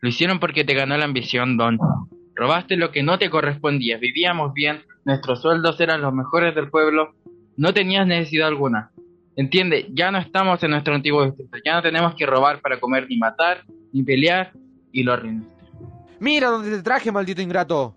Lo 0.00 0.08
hicieron 0.10 0.38
porque 0.38 0.64
te 0.64 0.74
ganó 0.74 0.96
la 0.98 1.06
ambición, 1.06 1.56
Don. 1.56 1.78
Robaste 2.34 2.76
lo 2.76 2.92
que 2.92 3.02
no 3.02 3.18
te 3.18 3.30
correspondía. 3.30 3.96
Vivíamos 3.96 4.52
bien, 4.52 4.82
nuestros 5.06 5.40
sueldos 5.40 5.80
eran 5.80 6.02
los 6.02 6.12
mejores 6.12 6.54
del 6.54 6.68
pueblo. 6.68 7.14
No 7.56 7.72
tenías 7.72 8.06
necesidad 8.06 8.48
alguna. 8.48 8.92
Entiende, 9.36 9.88
ya 9.92 10.10
no 10.10 10.18
estamos 10.18 10.62
en 10.62 10.70
nuestro 10.70 10.94
antiguo 10.94 11.24
distrito. 11.24 11.58
Ya 11.64 11.74
no 11.74 11.82
tenemos 11.82 12.14
que 12.14 12.24
robar 12.24 12.60
para 12.60 12.78
comer, 12.78 13.06
ni 13.08 13.16
matar, 13.16 13.64
ni 13.92 14.02
pelear, 14.02 14.52
y 14.92 15.02
lo 15.02 15.12
arruinaste. 15.12 15.52
Mira 16.20 16.48
dónde 16.48 16.70
te 16.70 16.82
traje, 16.82 17.10
maldito 17.10 17.42
ingrato. 17.42 17.94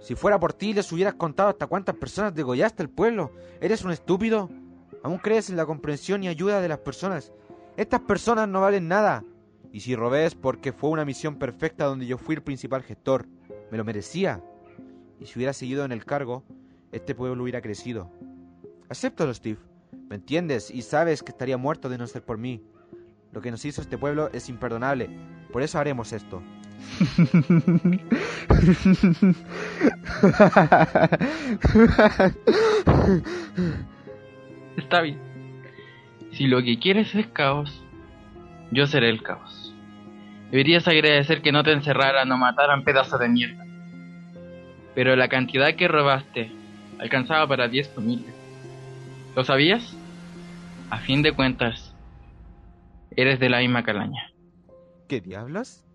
Si 0.00 0.14
fuera 0.14 0.40
por 0.40 0.52
ti, 0.52 0.72
les 0.72 0.90
hubieras 0.90 1.14
contado 1.14 1.50
hasta 1.50 1.66
cuántas 1.66 1.94
personas 1.94 2.34
degollaste 2.34 2.82
el 2.82 2.88
pueblo. 2.88 3.32
¿Eres 3.60 3.84
un 3.84 3.92
estúpido? 3.92 4.50
¿Aún 5.02 5.18
crees 5.18 5.50
en 5.50 5.56
la 5.56 5.66
comprensión 5.66 6.24
y 6.24 6.28
ayuda 6.28 6.60
de 6.60 6.68
las 6.68 6.78
personas? 6.78 7.32
Estas 7.76 8.00
personas 8.00 8.48
no 8.48 8.60
valen 8.60 8.88
nada. 8.88 9.24
Y 9.72 9.80
si 9.80 9.94
robé 9.94 10.26
es 10.26 10.34
porque 10.34 10.72
fue 10.72 10.90
una 10.90 11.04
misión 11.04 11.38
perfecta 11.38 11.84
donde 11.84 12.06
yo 12.06 12.18
fui 12.18 12.34
el 12.34 12.42
principal 12.42 12.82
gestor. 12.82 13.26
Me 13.70 13.78
lo 13.78 13.84
merecía. 13.84 14.42
Y 15.20 15.26
si 15.26 15.38
hubiera 15.38 15.52
seguido 15.52 15.84
en 15.84 15.92
el 15.92 16.04
cargo, 16.04 16.44
este 16.90 17.14
pueblo 17.14 17.42
hubiera 17.42 17.62
crecido. 17.62 18.10
Acéptalo, 18.88 19.32
Steve. 19.32 19.58
¿Me 19.92 20.16
entiendes? 20.16 20.70
Y 20.70 20.82
sabes 20.82 21.22
que 21.22 21.32
estaría 21.32 21.56
muerto 21.56 21.88
de 21.88 21.98
no 21.98 22.06
ser 22.06 22.22
por 22.22 22.38
mí. 22.38 22.62
Lo 23.32 23.40
que 23.40 23.50
nos 23.50 23.64
hizo 23.64 23.80
este 23.80 23.96
pueblo 23.96 24.28
es 24.32 24.48
imperdonable. 24.48 25.08
Por 25.52 25.62
eso 25.62 25.78
haremos 25.78 26.12
esto. 26.12 26.42
Está 34.76 35.00
bien. 35.00 35.18
Si 36.32 36.46
lo 36.46 36.62
que 36.62 36.78
quieres 36.78 37.14
es 37.14 37.26
caos, 37.28 37.82
yo 38.70 38.86
seré 38.86 39.10
el 39.10 39.22
caos. 39.22 39.74
Deberías 40.50 40.86
agradecer 40.88 41.40
que 41.42 41.52
no 41.52 41.62
te 41.62 41.72
encerraran 41.72 42.30
o 42.30 42.36
mataran 42.36 42.84
pedazos 42.84 43.18
de 43.20 43.28
mierda. 43.28 43.64
Pero 44.94 45.16
la 45.16 45.28
cantidad 45.28 45.74
que 45.74 45.88
robaste 45.88 46.50
alcanzaba 46.98 47.46
para 47.46 47.68
10 47.68 47.88
familias. 47.94 48.41
¿Lo 49.34 49.44
sabías? 49.44 49.96
A 50.90 50.98
fin 50.98 51.22
de 51.22 51.34
cuentas, 51.34 51.94
eres 53.12 53.40
de 53.40 53.48
la 53.48 53.60
misma 53.60 53.82
calaña. 53.82 54.30
¿Qué 55.08 55.22
diablos? 55.22 55.86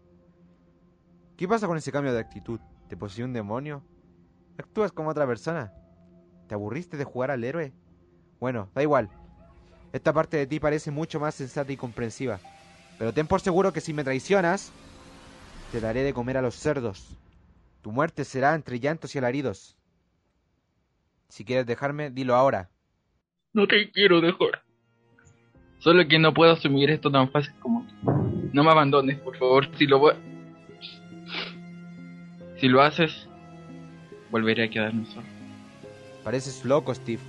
¿Qué 1.38 1.48
pasa 1.48 1.68
con 1.68 1.78
ese 1.78 1.92
cambio 1.92 2.14
de 2.14 2.20
actitud? 2.20 2.60
¿Te 2.90 2.98
posee 2.98 3.24
un 3.24 3.34
demonio? 3.34 3.84
¿Actúas 4.58 4.92
como 4.92 5.10
otra 5.10 5.28
persona? 5.28 5.72
¿Te 6.48 6.56
aburriste 6.56 6.98
de 6.98 7.04
jugar 7.04 7.30
al 7.30 7.44
héroe? 7.44 7.74
Bueno, 8.40 8.72
da 8.74 8.82
igual. 8.82 9.08
Esta 9.94 10.14
parte 10.14 10.38
de 10.38 10.48
ti 10.48 10.60
parece 10.60 10.90
mucho 10.90 11.20
más 11.20 11.36
sensata 11.36 11.72
y 11.72 11.78
comprensiva. 11.78 12.40
Pero 12.98 13.14
ten 13.14 13.28
por 13.28 13.42
seguro 13.42 13.72
que 13.72 13.82
si 13.82 13.94
me 13.94 14.04
traicionas, 14.04 14.72
te 15.72 15.80
daré 15.80 16.02
de 16.02 16.14
comer 16.14 16.38
a 16.38 16.42
los 16.42 16.56
cerdos. 16.56 17.16
Tu 17.84 17.92
muerte 17.92 18.26
será 18.26 18.56
entre 18.56 18.80
llantos 18.80 19.14
y 19.14 19.20
alaridos. 19.20 19.78
Si 21.30 21.46
quieres 21.46 21.68
dejarme, 21.68 22.10
dilo 22.10 22.36
ahora. 22.36 22.72
No 23.54 23.68
te 23.68 23.90
quiero 23.92 24.22
dejar. 24.22 24.64
Solo 25.80 26.08
que 26.08 26.20
no 26.20 26.34
puedo 26.34 26.54
asumir 26.54 26.90
esto 26.90 27.12
tan 27.12 27.30
fácil 27.32 27.54
como 27.60 27.86
No 28.54 28.64
me 28.64 28.72
abandones, 28.72 29.20
por 29.20 29.38
favor. 29.38 29.68
Si 29.78 29.86
lo 29.86 30.02
Si 32.60 32.68
lo 32.68 32.82
haces, 32.82 33.28
volveré 34.32 34.66
a 34.66 34.70
quedarme 34.70 35.06
solo. 35.06 35.28
Pareces 36.24 36.66
loco, 36.66 36.94
Steve. 36.94 37.22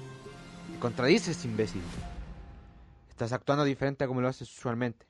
Te 0.73 0.79
contradices, 0.81 1.45
imbécil. 1.45 1.83
Estás 3.09 3.33
actuando 3.33 3.65
diferente 3.65 4.05
a 4.05 4.07
como 4.07 4.21
lo 4.21 4.29
haces 4.29 4.51
usualmente. 4.57 5.07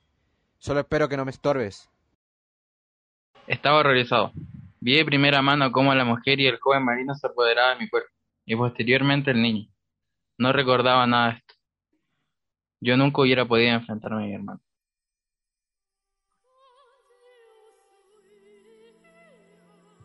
Solo 0.58 0.80
espero 0.80 1.08
que 1.08 1.16
no 1.16 1.24
me 1.24 1.30
estorbes. 1.30 1.90
Estaba 3.46 3.78
horrorizado. 3.78 4.32
Vi 4.80 4.96
de 4.96 5.04
primera 5.04 5.42
mano 5.42 5.72
cómo 5.72 5.94
la 5.94 6.04
mujer 6.04 6.38
y 6.40 6.46
el 6.46 6.58
joven 6.58 6.84
marino 6.84 7.14
se 7.14 7.26
apoderaban 7.26 7.78
de 7.78 7.84
mi 7.84 7.90
cuerpo, 7.90 8.10
y 8.44 8.54
posteriormente 8.54 9.30
el 9.30 9.42
niño. 9.42 9.68
No 10.38 10.52
recordaba 10.52 11.04
nada 11.06 11.32
de 11.32 11.36
esto. 11.38 11.54
Yo 12.80 12.96
nunca 12.96 13.22
hubiera 13.22 13.44
podido 13.44 13.72
enfrentarme 13.72 14.22
a 14.22 14.26
mi 14.28 14.34
hermano. 14.34 14.60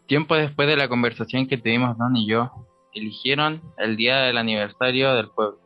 Tiempo 0.07 0.35
después 0.35 0.67
de 0.67 0.75
la 0.75 0.89
conversación 0.89 1.47
que 1.47 1.57
tuvimos 1.57 1.97
Don 1.97 2.15
y 2.15 2.27
yo, 2.27 2.51
eligieron 2.93 3.61
el 3.77 3.95
día 3.95 4.17
del 4.21 4.37
aniversario 4.37 5.13
del 5.13 5.29
pueblo, 5.29 5.59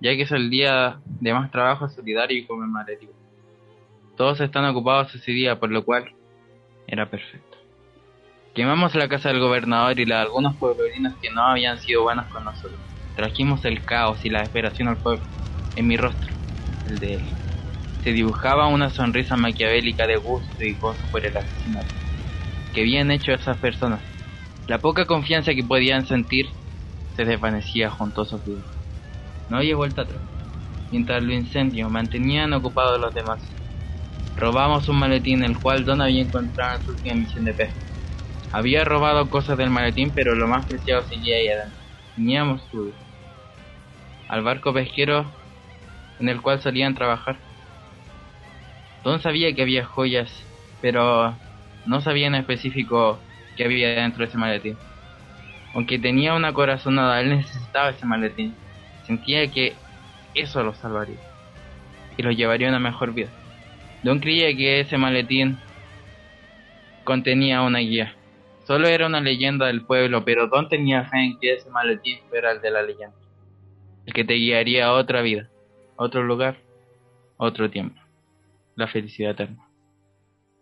ya 0.00 0.10
que 0.16 0.22
es 0.22 0.32
el 0.32 0.50
día 0.50 1.00
de 1.04 1.32
más 1.32 1.50
trabajo 1.50 1.88
solidario 1.88 2.38
y 2.38 2.46
conmemorativo. 2.46 3.12
Todos 4.16 4.40
están 4.40 4.64
ocupados 4.64 5.14
ese 5.14 5.30
día, 5.30 5.58
por 5.60 5.70
lo 5.70 5.84
cual 5.84 6.12
era 6.88 7.08
perfecto. 7.08 7.56
Quemamos 8.52 8.94
la 8.96 9.08
casa 9.08 9.28
del 9.28 9.38
gobernador 9.38 9.98
y 10.00 10.04
la 10.06 10.16
de 10.16 10.22
algunos 10.22 10.56
pueblerinos 10.56 11.14
que 11.22 11.30
no 11.30 11.42
habían 11.42 11.78
sido 11.78 12.02
buenos 12.02 12.26
con 12.26 12.44
nosotros. 12.44 12.97
Trajimos 13.18 13.64
el 13.64 13.84
caos 13.84 14.24
y 14.24 14.30
la 14.30 14.38
desesperación 14.38 14.86
al 14.86 14.98
pueblo. 14.98 15.26
En 15.74 15.88
mi 15.88 15.96
rostro, 15.96 16.32
el 16.86 17.00
de 17.00 17.14
él, 17.14 17.24
se 18.04 18.12
dibujaba 18.12 18.68
una 18.68 18.90
sonrisa 18.90 19.36
maquiavélica 19.36 20.06
de 20.06 20.18
gusto 20.18 20.62
y 20.64 20.76
gozo 20.76 21.04
por 21.10 21.26
el 21.26 21.36
asesinato 21.36 21.88
que 22.72 22.82
habían 22.82 23.10
hecho 23.10 23.32
esas 23.32 23.58
personas. 23.58 24.00
La 24.68 24.78
poca 24.78 25.06
confianza 25.06 25.52
que 25.52 25.64
podían 25.64 26.06
sentir 26.06 26.46
se 27.16 27.24
desvanecía 27.24 27.90
junto 27.90 28.22
a 28.22 28.26
sus 28.26 28.44
vidas. 28.44 28.66
No 29.48 29.56
había 29.56 29.74
vuelta 29.74 30.02
atrás. 30.02 30.22
Mientras 30.92 31.20
los 31.20 31.34
incendios 31.34 31.90
mantenían 31.90 32.52
ocupados 32.52 33.00
los 33.00 33.12
demás, 33.14 33.40
Robamos 34.36 34.88
un 34.88 35.00
maletín 35.00 35.42
el 35.42 35.58
cual 35.58 35.84
Don 35.84 36.00
había 36.00 36.22
encontrado 36.22 36.76
en 36.78 36.84
su 36.84 36.92
última 36.92 37.16
misión 37.16 37.44
de 37.44 37.54
pesca. 37.54 37.80
Había 38.52 38.84
robado 38.84 39.28
cosas 39.28 39.58
del 39.58 39.70
maletín, 39.70 40.12
pero 40.14 40.36
lo 40.36 40.46
más 40.46 40.66
preciado 40.66 41.02
seguía 41.02 41.36
ahí 41.36 41.48
adentro. 41.48 41.80
Teníamos 42.14 42.62
su 42.70 42.94
al 44.28 44.42
barco 44.42 44.72
pesquero 44.72 45.26
en 46.20 46.28
el 46.28 46.40
cual 46.40 46.60
solían 46.60 46.94
trabajar. 46.94 47.36
Don 49.04 49.20
sabía 49.20 49.54
que 49.54 49.62
había 49.62 49.84
joyas, 49.84 50.30
pero 50.80 51.34
no 51.86 52.00
sabía 52.00 52.26
en 52.26 52.34
específico 52.34 53.18
qué 53.56 53.64
había 53.64 53.88
dentro 53.88 54.18
de 54.18 54.28
ese 54.28 54.38
maletín. 54.38 54.76
Aunque 55.74 55.98
tenía 55.98 56.34
una 56.34 56.52
corazonada, 56.52 57.20
él 57.20 57.30
necesitaba 57.30 57.90
ese 57.90 58.06
maletín. 58.06 58.54
Sentía 59.06 59.50
que 59.50 59.74
eso 60.34 60.62
lo 60.62 60.74
salvaría 60.74 61.16
y 62.16 62.22
lo 62.22 62.30
llevaría 62.30 62.68
a 62.68 62.70
una 62.70 62.80
mejor 62.80 63.14
vida. 63.14 63.28
Don 64.02 64.20
creía 64.20 64.54
que 64.56 64.80
ese 64.80 64.98
maletín 64.98 65.58
contenía 67.04 67.62
una 67.62 67.78
guía. 67.78 68.14
Solo 68.66 68.86
era 68.88 69.06
una 69.06 69.20
leyenda 69.20 69.66
del 69.66 69.82
pueblo, 69.82 70.24
pero 70.24 70.48
Don 70.48 70.68
tenía 70.68 71.04
fe 71.04 71.18
en 71.18 71.38
que 71.38 71.54
ese 71.54 71.70
maletín 71.70 72.18
fuera 72.28 72.52
el 72.52 72.60
de 72.60 72.70
la 72.70 72.82
leyenda, 72.82 73.16
que 74.12 74.24
te 74.24 74.34
guiaría 74.34 74.86
a 74.86 74.92
otra 74.92 75.22
vida, 75.22 75.48
otro 75.96 76.22
lugar, 76.22 76.58
otro 77.36 77.70
tiempo, 77.70 78.00
la 78.76 78.88
felicidad 78.88 79.32
eterna. 79.32 79.66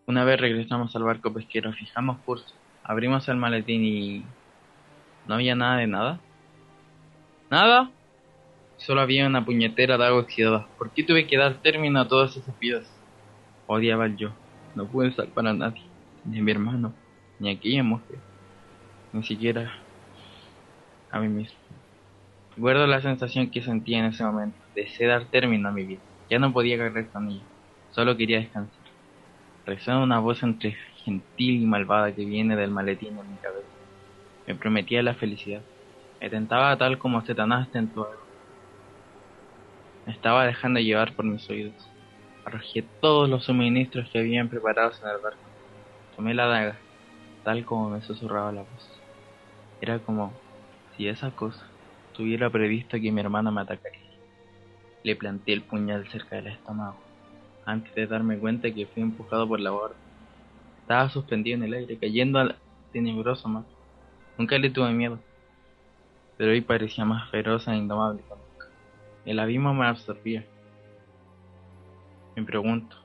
Una 0.07 0.25
vez 0.25 0.41
regresamos 0.41 0.95
al 0.95 1.03
barco 1.03 1.33
pesquero, 1.33 1.73
fijamos 1.73 2.19
curso, 2.19 2.55
abrimos 2.85 3.29
el 3.29 3.37
maletín 3.37 3.85
y... 3.85 4.25
¿No 5.27 5.35
había 5.35 5.57
nada 5.57 5.79
de 5.79 5.89
nada? 5.89 6.21
¿Nada? 7.51 7.91
Solo 8.77 9.01
había 9.01 9.27
una 9.27 9.45
puñetera 9.45 9.99
de 9.99 10.07
agua 10.07 10.21
oxidada. 10.21 10.69
¿Por 10.79 10.91
qué 10.91 11.03
tuve 11.03 11.27
que 11.27 11.37
dar 11.37 11.55
término 11.63 12.01
a 12.01 12.07
todas 12.07 12.37
esas 12.37 12.57
vidas? 12.61 12.89
Odiaba 13.67 14.07
el 14.07 14.17
yo. 14.17 14.31
No 14.77 14.87
pude 14.87 15.11
salvar 15.13 15.49
a 15.49 15.53
nadie, 15.53 15.83
ni 16.25 16.39
a 16.39 16.43
mi 16.43 16.51
hermano, 16.53 16.93
ni 17.41 17.51
a 17.51 17.55
aquella 17.55 17.83
mujer, 17.83 18.19
ni 19.13 19.23
siquiera 19.25 19.73
a 21.11 21.19
mí 21.19 21.29
mismo. 21.29 21.66
Recuerdo 22.57 22.87
la 22.87 23.03
sensación 23.03 23.51
que 23.51 23.61
sentía 23.61 23.99
en 23.99 24.07
ese 24.07 24.25
momento. 24.25 24.57
Deseé 24.75 25.07
dar 25.07 25.27
término 25.27 25.69
a 25.69 25.73
mi 25.73 25.85
vida. 25.85 26.01
Ya 26.31 26.39
no 26.39 26.55
podía 26.55 26.79
cargar 26.79 27.07
con 27.11 27.29
ella. 27.29 27.43
Solo 27.91 28.17
quería 28.17 28.39
descansar. 28.39 28.81
Resuena 29.67 30.03
una 30.03 30.21
voz 30.21 30.43
entre 30.43 30.75
gentil 31.05 31.61
y 31.61 31.67
malvada 31.67 32.15
que 32.15 32.25
viene 32.25 32.57
del 32.57 32.71
maletín 32.71 33.19
en 33.19 33.31
mi 33.31 33.37
cabeza. 33.37 33.69
Me 34.47 34.55
prometía 34.55 35.03
la 35.03 35.13
felicidad. 35.13 35.61
Me 36.19 36.31
tentaba 36.31 36.75
tal 36.79 36.97
como 36.97 37.21
Satanás 37.27 37.71
tentó 37.73 38.05
a 38.05 38.11
Me 40.07 40.13
estaba 40.15 40.47
dejando 40.47 40.81
llevar 40.81 41.15
por 41.15 41.27
mis 41.27 41.49
oídos. 41.51 41.91
Arrojé 42.47 42.87
todos 43.03 43.29
los 43.29 43.45
suministros 43.45 44.09
que 44.09 44.21
habían 44.21 44.49
preparados 44.49 44.99
en 45.03 45.11
el 45.11 45.19
barco. 45.19 45.39
Tomé 46.17 46.33
la 46.33 46.47
daga, 46.47 46.77
tal 47.45 47.67
como 47.67 47.91
me 47.91 48.01
susurraba 48.01 48.51
la 48.51 48.63
voz. 48.63 49.01
Era 49.83 49.99
como 49.99 50.33
si 50.97 51.07
esa 51.07 51.31
cosa 51.33 51.66
tuviera 52.17 52.51
previsto 52.51 52.99
que 52.99 53.13
mi 53.13 53.21
hermana 53.21 53.51
me 53.51 53.61
atacaría. 53.61 54.01
Le 55.05 55.17
planté 55.17 55.53
el 55.53 55.63
puñal 55.63 56.09
cerca 56.09 56.37
del 56.37 56.49
estómago 56.49 56.97
antes 57.67 57.95
de 57.95 58.07
darme 58.07 58.39
cuenta 58.39 58.73
que 58.73 58.87
fui 58.87 59.03
empujado 59.03 59.47
por 59.47 59.61
la 59.61 59.71
borda. 59.71 59.97
Estaba 60.81 61.09
suspendido 61.11 61.57
en 61.57 61.65
el 61.65 61.75
aire, 61.75 61.99
cayendo 61.99 62.39
al 62.39 62.57
tenebroso 62.93 63.49
mar. 63.49 63.65
Nunca 64.39 64.57
le 64.57 64.71
tuve 64.71 64.93
miedo, 64.93 65.19
pero 66.37 66.53
hoy 66.53 66.61
parecía 66.61 67.05
más 67.05 67.29
feroz 67.31 67.67
e 67.67 67.75
indomable 67.75 68.23
que 68.23 68.29
nunca. 68.29 68.67
El 69.25 69.41
abismo 69.41 69.75
me 69.75 69.87
absorbía. 69.87 70.47
Me 72.37 72.45
pregunto, 72.45 72.97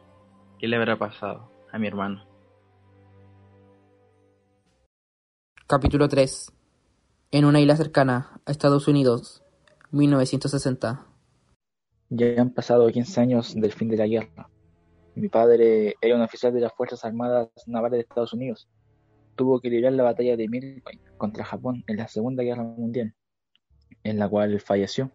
¿qué 0.59 0.67
le 0.67 0.75
habrá 0.75 0.97
pasado 0.97 1.49
a 1.71 1.79
mi 1.79 1.87
hermano? 1.87 2.23
Capítulo 5.65 6.07
3. 6.07 6.60
En 7.33 7.45
una 7.45 7.61
isla 7.61 7.77
cercana 7.77 8.41
a 8.45 8.51
Estados 8.51 8.89
Unidos, 8.89 9.41
1960. 9.91 11.07
Ya 12.09 12.41
han 12.41 12.49
pasado 12.49 12.89
15 12.89 13.21
años 13.21 13.55
del 13.55 13.71
fin 13.71 13.87
de 13.87 13.95
la 13.95 14.05
guerra. 14.05 14.49
Mi 15.15 15.29
padre 15.29 15.95
era 16.01 16.17
un 16.17 16.23
oficial 16.23 16.53
de 16.53 16.59
las 16.59 16.73
Fuerzas 16.73 17.05
Armadas 17.05 17.47
Navales 17.67 17.99
de 17.99 18.01
Estados 18.01 18.33
Unidos. 18.33 18.67
Tuvo 19.37 19.61
que 19.61 19.69
librar 19.69 19.93
la 19.93 20.03
batalla 20.03 20.35
de 20.35 20.49
Midway 20.49 20.99
contra 21.17 21.45
Japón 21.45 21.85
en 21.87 21.95
la 21.95 22.09
Segunda 22.09 22.43
Guerra 22.43 22.63
Mundial, 22.63 23.15
en 24.03 24.19
la 24.19 24.27
cual 24.27 24.59
falleció. 24.59 25.09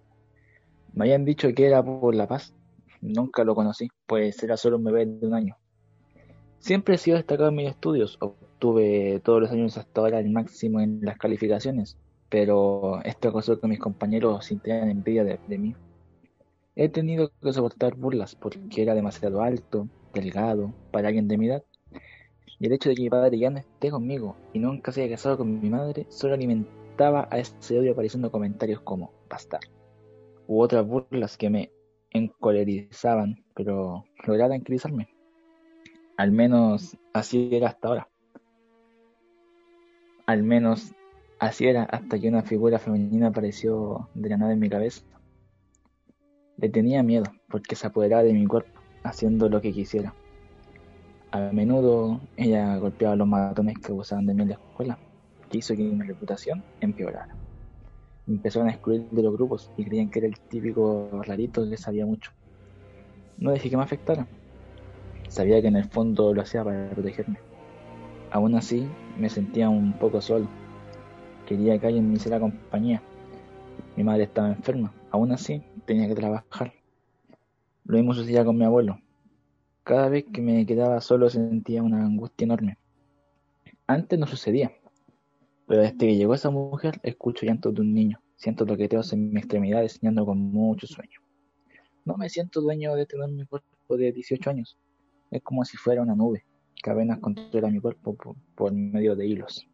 Me 0.94 1.04
habían 1.04 1.26
dicho 1.26 1.52
que 1.54 1.66
era 1.66 1.84
por 1.84 2.14
la 2.14 2.26
paz. 2.26 2.54
Nunca 3.02 3.44
lo 3.44 3.54
conocí, 3.54 3.88
pues 4.06 4.42
era 4.42 4.56
solo 4.56 4.78
un 4.78 4.84
bebé 4.84 5.04
de 5.04 5.26
un 5.26 5.34
año. 5.34 5.58
Siempre 6.60 6.94
he 6.94 6.98
sido 6.98 7.18
destacado 7.18 7.50
en 7.50 7.56
mis 7.56 7.68
estudios. 7.68 8.16
Obtuve 8.20 9.20
todos 9.22 9.42
los 9.42 9.50
años 9.50 9.76
hasta 9.76 10.00
ahora 10.00 10.18
el 10.18 10.30
máximo 10.30 10.80
en 10.80 11.00
las 11.02 11.18
calificaciones, 11.18 11.98
pero 12.28 13.00
esto 13.04 13.32
causó 13.32 13.60
que 13.60 13.68
mis 13.68 13.78
compañeros 13.78 14.46
sintieran 14.46 14.90
envidia 14.90 15.24
de 15.24 15.58
mí. 15.58 15.74
He 16.74 16.88
tenido 16.88 17.32
que 17.42 17.52
soportar 17.52 17.94
burlas 17.94 18.34
porque 18.34 18.82
era 18.82 18.94
demasiado 18.94 19.42
alto, 19.42 19.88
delgado, 20.12 20.74
para 20.90 21.08
alguien 21.08 21.28
de 21.28 21.38
mi 21.38 21.46
edad. 21.46 21.64
Y 22.58 22.66
el 22.66 22.72
hecho 22.72 22.88
de 22.88 22.94
que 22.94 23.02
mi 23.02 23.10
padre 23.10 23.38
ya 23.38 23.50
no 23.50 23.58
esté 23.58 23.90
conmigo 23.90 24.36
y 24.52 24.58
nunca 24.58 24.92
se 24.92 25.02
haya 25.02 25.14
casado 25.14 25.38
con 25.38 25.60
mi 25.60 25.70
madre 25.70 26.06
solo 26.08 26.34
alimentaba 26.34 27.28
a 27.30 27.38
ese 27.38 27.78
odio 27.78 27.92
apareciendo 27.92 28.30
comentarios 28.30 28.80
como 28.80 29.12
bastar 29.28 29.60
u 30.46 30.60
otras 30.60 30.86
burlas 30.86 31.36
que 31.36 31.50
me 31.50 31.72
encolerizaban, 32.10 33.44
pero 33.54 34.04
lograba 34.26 34.50
tranquilizarme. 34.50 35.08
Al 36.16 36.32
menos 36.32 36.96
así 37.12 37.48
era 37.52 37.68
hasta 37.68 37.88
ahora. 37.88 38.08
Al 40.26 40.42
menos 40.42 40.94
así 41.38 41.66
era 41.66 41.84
hasta 41.84 42.18
que 42.18 42.28
una 42.28 42.42
figura 42.42 42.78
femenina 42.78 43.28
apareció 43.28 44.08
de 44.14 44.28
la 44.28 44.36
nada 44.36 44.52
en 44.52 44.60
mi 44.60 44.68
cabeza. 44.68 45.02
Le 46.56 46.68
tenía 46.68 47.02
miedo, 47.02 47.26
porque 47.48 47.76
se 47.76 47.86
apoderaba 47.86 48.22
de 48.22 48.32
mi 48.32 48.46
cuerpo, 48.46 48.80
haciendo 49.02 49.48
lo 49.48 49.60
que 49.60 49.72
quisiera. 49.72 50.14
A 51.30 51.52
menudo 51.52 52.20
ella 52.36 52.76
golpeaba 52.78 53.16
los 53.16 53.28
matones 53.28 53.78
que 53.78 53.92
usaban 53.92 54.26
de 54.26 54.34
mí 54.34 54.42
en 54.42 54.48
la 54.48 54.54
escuela, 54.54 54.98
que 55.50 55.58
hizo 55.58 55.76
que 55.76 55.82
mi 55.82 56.04
reputación 56.06 56.64
empeorara. 56.80 57.34
Me 58.26 58.36
empezaron 58.36 58.68
a 58.68 58.72
excluir 58.72 59.08
de 59.10 59.22
los 59.22 59.32
grupos 59.34 59.70
y 59.76 59.84
creían 59.84 60.08
que 60.10 60.20
era 60.20 60.28
el 60.28 60.38
típico 60.40 61.10
rarito 61.24 61.68
que 61.68 61.76
sabía 61.76 62.06
mucho. 62.06 62.32
No 63.38 63.50
dejé 63.50 63.68
que 63.68 63.76
me 63.76 63.82
afectara. 63.82 64.26
Sabía 65.28 65.60
que 65.60 65.68
en 65.68 65.76
el 65.76 65.84
fondo 65.84 66.32
lo 66.32 66.40
hacía 66.40 66.64
para 66.64 66.88
protegerme. 66.90 67.38
Aún 68.30 68.54
así, 68.54 68.88
me 69.18 69.28
sentía 69.28 69.68
un 69.68 69.92
poco 69.98 70.20
solo. 70.20 70.48
Quería 71.46 71.78
que 71.78 71.86
alguien 71.86 72.08
me 72.08 72.16
hiciera 72.16 72.40
compañía. 72.40 73.02
Mi 73.96 74.04
madre 74.04 74.24
estaba 74.24 74.48
enferma. 74.48 74.92
Aún 75.10 75.32
así, 75.32 75.62
tenía 75.86 76.08
que 76.08 76.14
trabajar. 76.14 76.72
Lo 77.84 77.96
mismo 77.96 78.14
sucedía 78.14 78.44
con 78.44 78.58
mi 78.58 78.64
abuelo. 78.64 78.98
Cada 79.84 80.08
vez 80.08 80.24
que 80.32 80.42
me 80.42 80.66
quedaba 80.66 81.00
solo 81.00 81.30
sentía 81.30 81.82
una 81.82 82.04
angustia 82.04 82.44
enorme. 82.44 82.78
Antes 83.86 84.18
no 84.18 84.26
sucedía, 84.26 84.72
pero 85.66 85.82
desde 85.82 85.96
que 85.96 86.16
llegó 86.16 86.34
esa 86.34 86.50
mujer 86.50 86.98
escucho 87.04 87.46
llantos 87.46 87.72
de 87.72 87.82
un 87.82 87.94
niño, 87.94 88.20
siento 88.34 88.66
toqueteos 88.66 89.12
en 89.12 89.32
mi 89.32 89.38
extremidad, 89.38 89.86
soñando 89.86 90.26
con 90.26 90.38
mucho 90.38 90.88
sueño. 90.88 91.20
No 92.04 92.16
me 92.16 92.28
siento 92.28 92.60
dueño 92.60 92.94
de 92.94 93.06
tener 93.06 93.28
mi 93.28 93.44
cuerpo 93.44 93.96
de 93.96 94.10
18 94.10 94.50
años. 94.50 94.76
Es 95.30 95.42
como 95.42 95.64
si 95.64 95.76
fuera 95.76 96.02
una 96.02 96.14
nube 96.14 96.44
que 96.82 96.90
apenas 96.90 97.18
controla 97.18 97.68
mi 97.68 97.80
cuerpo 97.80 98.16
por, 98.54 98.72
medio 98.72 99.16
de 99.16 99.26
hilos. 99.26 99.68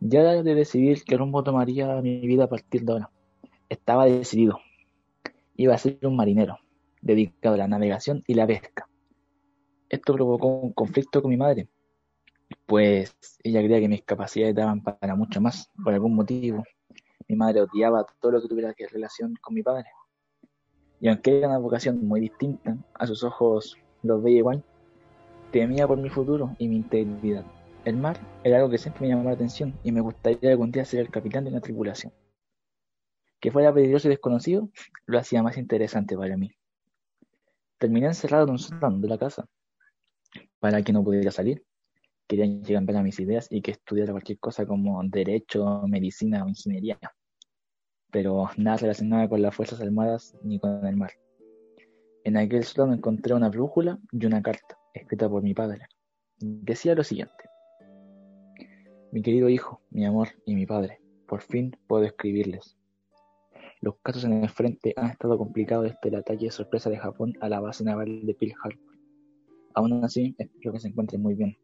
Ya 0.00 0.42
de 0.42 0.54
decidir 0.54 1.02
qué 1.04 1.16
rumbo 1.16 1.42
tomaría 1.42 2.00
mi 2.02 2.20
vida 2.20 2.44
a 2.44 2.48
partir 2.48 2.82
de 2.84 2.92
ahora. 2.92 3.10
Estaba 3.68 4.06
decidido. 4.06 4.60
Iba 5.56 5.74
a 5.74 5.78
ser 5.78 5.98
un 6.02 6.16
marinero, 6.16 6.58
dedicado 7.00 7.54
a 7.54 7.58
la 7.58 7.68
navegación 7.68 8.22
y 8.26 8.34
la 8.34 8.46
pesca. 8.46 8.88
Esto 9.88 10.14
provocó 10.14 10.48
un 10.48 10.72
conflicto 10.72 11.22
con 11.22 11.30
mi 11.30 11.36
madre, 11.36 11.68
pues 12.66 13.16
ella 13.42 13.60
creía 13.62 13.80
que 13.80 13.88
mis 13.88 14.02
capacidades 14.02 14.54
daban 14.54 14.82
para 14.82 15.14
mucho 15.14 15.40
más, 15.40 15.70
por 15.82 15.94
algún 15.94 16.14
motivo. 16.14 16.64
Mi 17.28 17.36
madre 17.36 17.62
odiaba 17.62 18.06
todo 18.20 18.32
lo 18.32 18.42
que 18.42 18.48
tuviera 18.48 18.74
que 18.74 18.86
relación 18.86 19.34
con 19.40 19.54
mi 19.54 19.62
padre. 19.62 19.86
Y 21.00 21.08
aunque 21.08 21.38
era 21.38 21.48
una 21.48 21.58
vocación 21.58 22.06
muy 22.06 22.20
distinta, 22.20 22.76
a 22.94 23.06
sus 23.06 23.22
ojos 23.24 23.76
los 24.02 24.22
veía 24.22 24.38
igual, 24.38 24.64
temía 25.52 25.86
por 25.86 25.98
mi 25.98 26.08
futuro 26.08 26.54
y 26.58 26.68
mi 26.68 26.76
integridad. 26.76 27.44
El 27.86 27.96
mar 27.98 28.18
era 28.42 28.56
algo 28.56 28.68
que 28.68 28.78
siempre 28.78 29.02
me 29.02 29.10
llamó 29.10 29.22
la 29.28 29.36
atención 29.36 29.78
y 29.84 29.92
me 29.92 30.00
gustaría 30.00 30.50
algún 30.50 30.72
día 30.72 30.84
ser 30.84 30.98
el 30.98 31.08
capitán 31.08 31.44
de 31.44 31.50
una 31.50 31.60
tripulación. 31.60 32.12
Que 33.38 33.52
fuera 33.52 33.72
peligroso 33.72 34.08
y 34.08 34.10
desconocido 34.10 34.68
lo 35.06 35.20
hacía 35.20 35.40
más 35.40 35.56
interesante 35.56 36.16
para 36.16 36.36
mí. 36.36 36.50
Terminé 37.78 38.08
encerrado 38.08 38.46
en 38.46 38.50
un 38.50 38.58
sótano 38.58 38.98
de 38.98 39.06
la 39.06 39.18
casa 39.18 39.46
para 40.58 40.82
que 40.82 40.92
no 40.92 41.04
pudiera 41.04 41.30
salir. 41.30 41.64
Querían 42.26 42.64
llegar 42.64 42.96
a 42.96 43.02
mis 43.04 43.20
ideas 43.20 43.46
y 43.52 43.62
que 43.62 43.70
estudiara 43.70 44.10
cualquier 44.10 44.40
cosa 44.40 44.66
como 44.66 45.00
derecho, 45.04 45.82
medicina 45.86 46.44
o 46.44 46.48
ingeniería, 46.48 46.98
pero 48.10 48.50
nada 48.56 48.78
relacionado 48.78 49.28
con 49.28 49.42
las 49.42 49.54
Fuerzas 49.54 49.80
Armadas 49.80 50.36
ni 50.42 50.58
con 50.58 50.84
el 50.84 50.96
mar. 50.96 51.12
En 52.24 52.36
aquel 52.36 52.64
sótano 52.64 52.94
encontré 52.94 53.32
una 53.32 53.48
brújula 53.48 54.00
y 54.10 54.26
una 54.26 54.42
carta 54.42 54.76
escrita 54.92 55.28
por 55.28 55.44
mi 55.44 55.54
padre. 55.54 55.86
Decía 56.38 56.96
lo 56.96 57.04
siguiente. 57.04 57.45
Mi 59.12 59.22
querido 59.22 59.48
hijo, 59.48 59.80
mi 59.90 60.04
amor 60.04 60.28
y 60.44 60.54
mi 60.54 60.66
padre, 60.66 61.00
por 61.26 61.40
fin 61.40 61.76
puedo 61.86 62.04
escribirles. 62.04 62.76
Los 63.80 63.96
casos 64.02 64.24
en 64.24 64.42
el 64.42 64.48
frente 64.48 64.94
han 64.96 65.10
estado 65.10 65.38
complicados 65.38 65.84
desde 65.84 66.08
el 66.08 66.14
ataque 66.16 66.46
de 66.46 66.50
sorpresa 66.50 66.90
de 66.90 66.98
Japón 66.98 67.34
a 67.40 67.48
la 67.48 67.60
base 67.60 67.84
naval 67.84 68.26
de 68.26 68.34
Pearl 68.34 68.54
Harbor. 68.62 68.96
Aún 69.74 70.04
así, 70.04 70.34
espero 70.38 70.72
que 70.72 70.80
se 70.80 70.88
encuentren 70.88 71.22
muy 71.22 71.34
bien. 71.34 71.56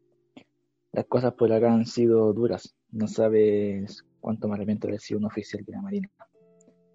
Las 0.93 1.05
cosas 1.05 1.33
por 1.33 1.51
acá 1.51 1.73
han 1.73 1.85
sido 1.85 2.31
duras. 2.33 2.75
No 2.91 3.07
sabes 3.07 4.05
cuánto 4.21 4.47
me 4.47 4.53
arrepiento 4.53 4.87
de 4.87 4.97
un 5.15 5.25
oficial 5.25 5.65
de 5.65 5.73
la 5.73 5.81
Marina. 5.81 6.09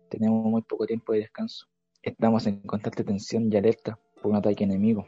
Tenemos 0.09 0.45
muy 0.45 0.63
poco 0.63 0.87
tiempo 0.87 1.13
de 1.13 1.21
descanso. 1.21 1.67
Estamos 2.03 2.47
en 2.47 2.61
constante 2.61 3.05
tensión 3.05 3.53
y 3.53 3.57
alerta 3.57 3.99
por 4.23 4.31
un 4.31 4.37
ataque 4.37 4.65
enemigo. 4.65 5.05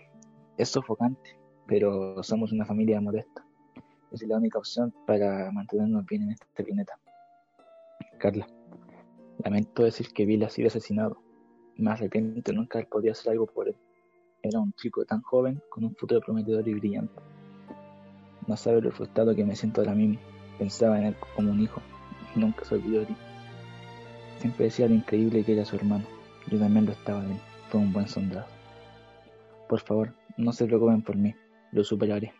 Es 0.59 0.69
sofocante. 0.69 1.39
pero 1.67 2.21
somos 2.25 2.51
una 2.51 2.67
familia 2.67 3.01
modesta. 3.01 3.47
Es 4.13 4.23
la 4.23 4.37
única 4.37 4.59
opción 4.59 4.93
para 5.07 5.51
mantenernos 5.53 6.05
bien 6.05 6.23
en 6.23 6.31
este 6.33 6.65
planeta. 6.65 6.99
Carla, 8.19 8.47
lamento 9.45 9.85
decir 9.85 10.09
que 10.13 10.27
Bill 10.27 10.45
ha 10.45 10.51
sido 10.51 10.69
asesinado. 10.69 11.23
Me 11.77 11.93
arrepiento 11.93 12.53
nunca 12.53 12.83
podido 12.91 13.13
hacer 13.13 13.33
algo 13.33 13.47
por 13.47 13.69
él. 13.69 13.77
Era 14.43 14.59
un 14.59 14.73
chico 14.73 15.05
tan 15.05 15.23
joven, 15.23 15.63
con 15.71 15.85
un 15.85 15.95
futuro 15.95 16.21
prometedor 16.21 16.67
y 16.67 16.75
brillante. 16.75 17.15
No 18.47 18.57
sabe 18.57 18.81
lo 18.81 18.91
frustrado 18.91 19.35
que 19.35 19.45
me 19.45 19.55
siento 19.55 19.81
ahora 19.81 19.95
mismo. 19.95 20.19
Pensaba 20.59 20.99
en 20.99 21.07
él 21.07 21.17
como 21.37 21.53
un 21.53 21.61
hijo. 21.61 21.81
Nunca 22.35 22.65
se 22.65 22.75
olvidó 22.75 23.01
de 23.01 23.07
ti. 23.07 23.17
Siempre 24.39 24.65
decía 24.65 24.89
lo 24.89 24.95
increíble 24.95 25.45
que 25.45 25.53
era 25.53 25.65
su 25.65 25.77
hermano. 25.77 26.05
Yo 26.49 26.59
también 26.59 26.87
lo 26.87 26.93
estaba 26.93 27.23
de. 27.23 27.37
Fue 27.69 27.81
un 27.81 27.93
buen 27.93 28.09
soldado. 28.09 28.47
Por 29.69 29.81
favor, 29.81 30.13
no 30.37 30.53
se 30.53 30.67
preocupen 30.67 31.03
por 31.03 31.17
mí. 31.17 31.35
Lo 31.71 31.85
superaré. 31.85 32.33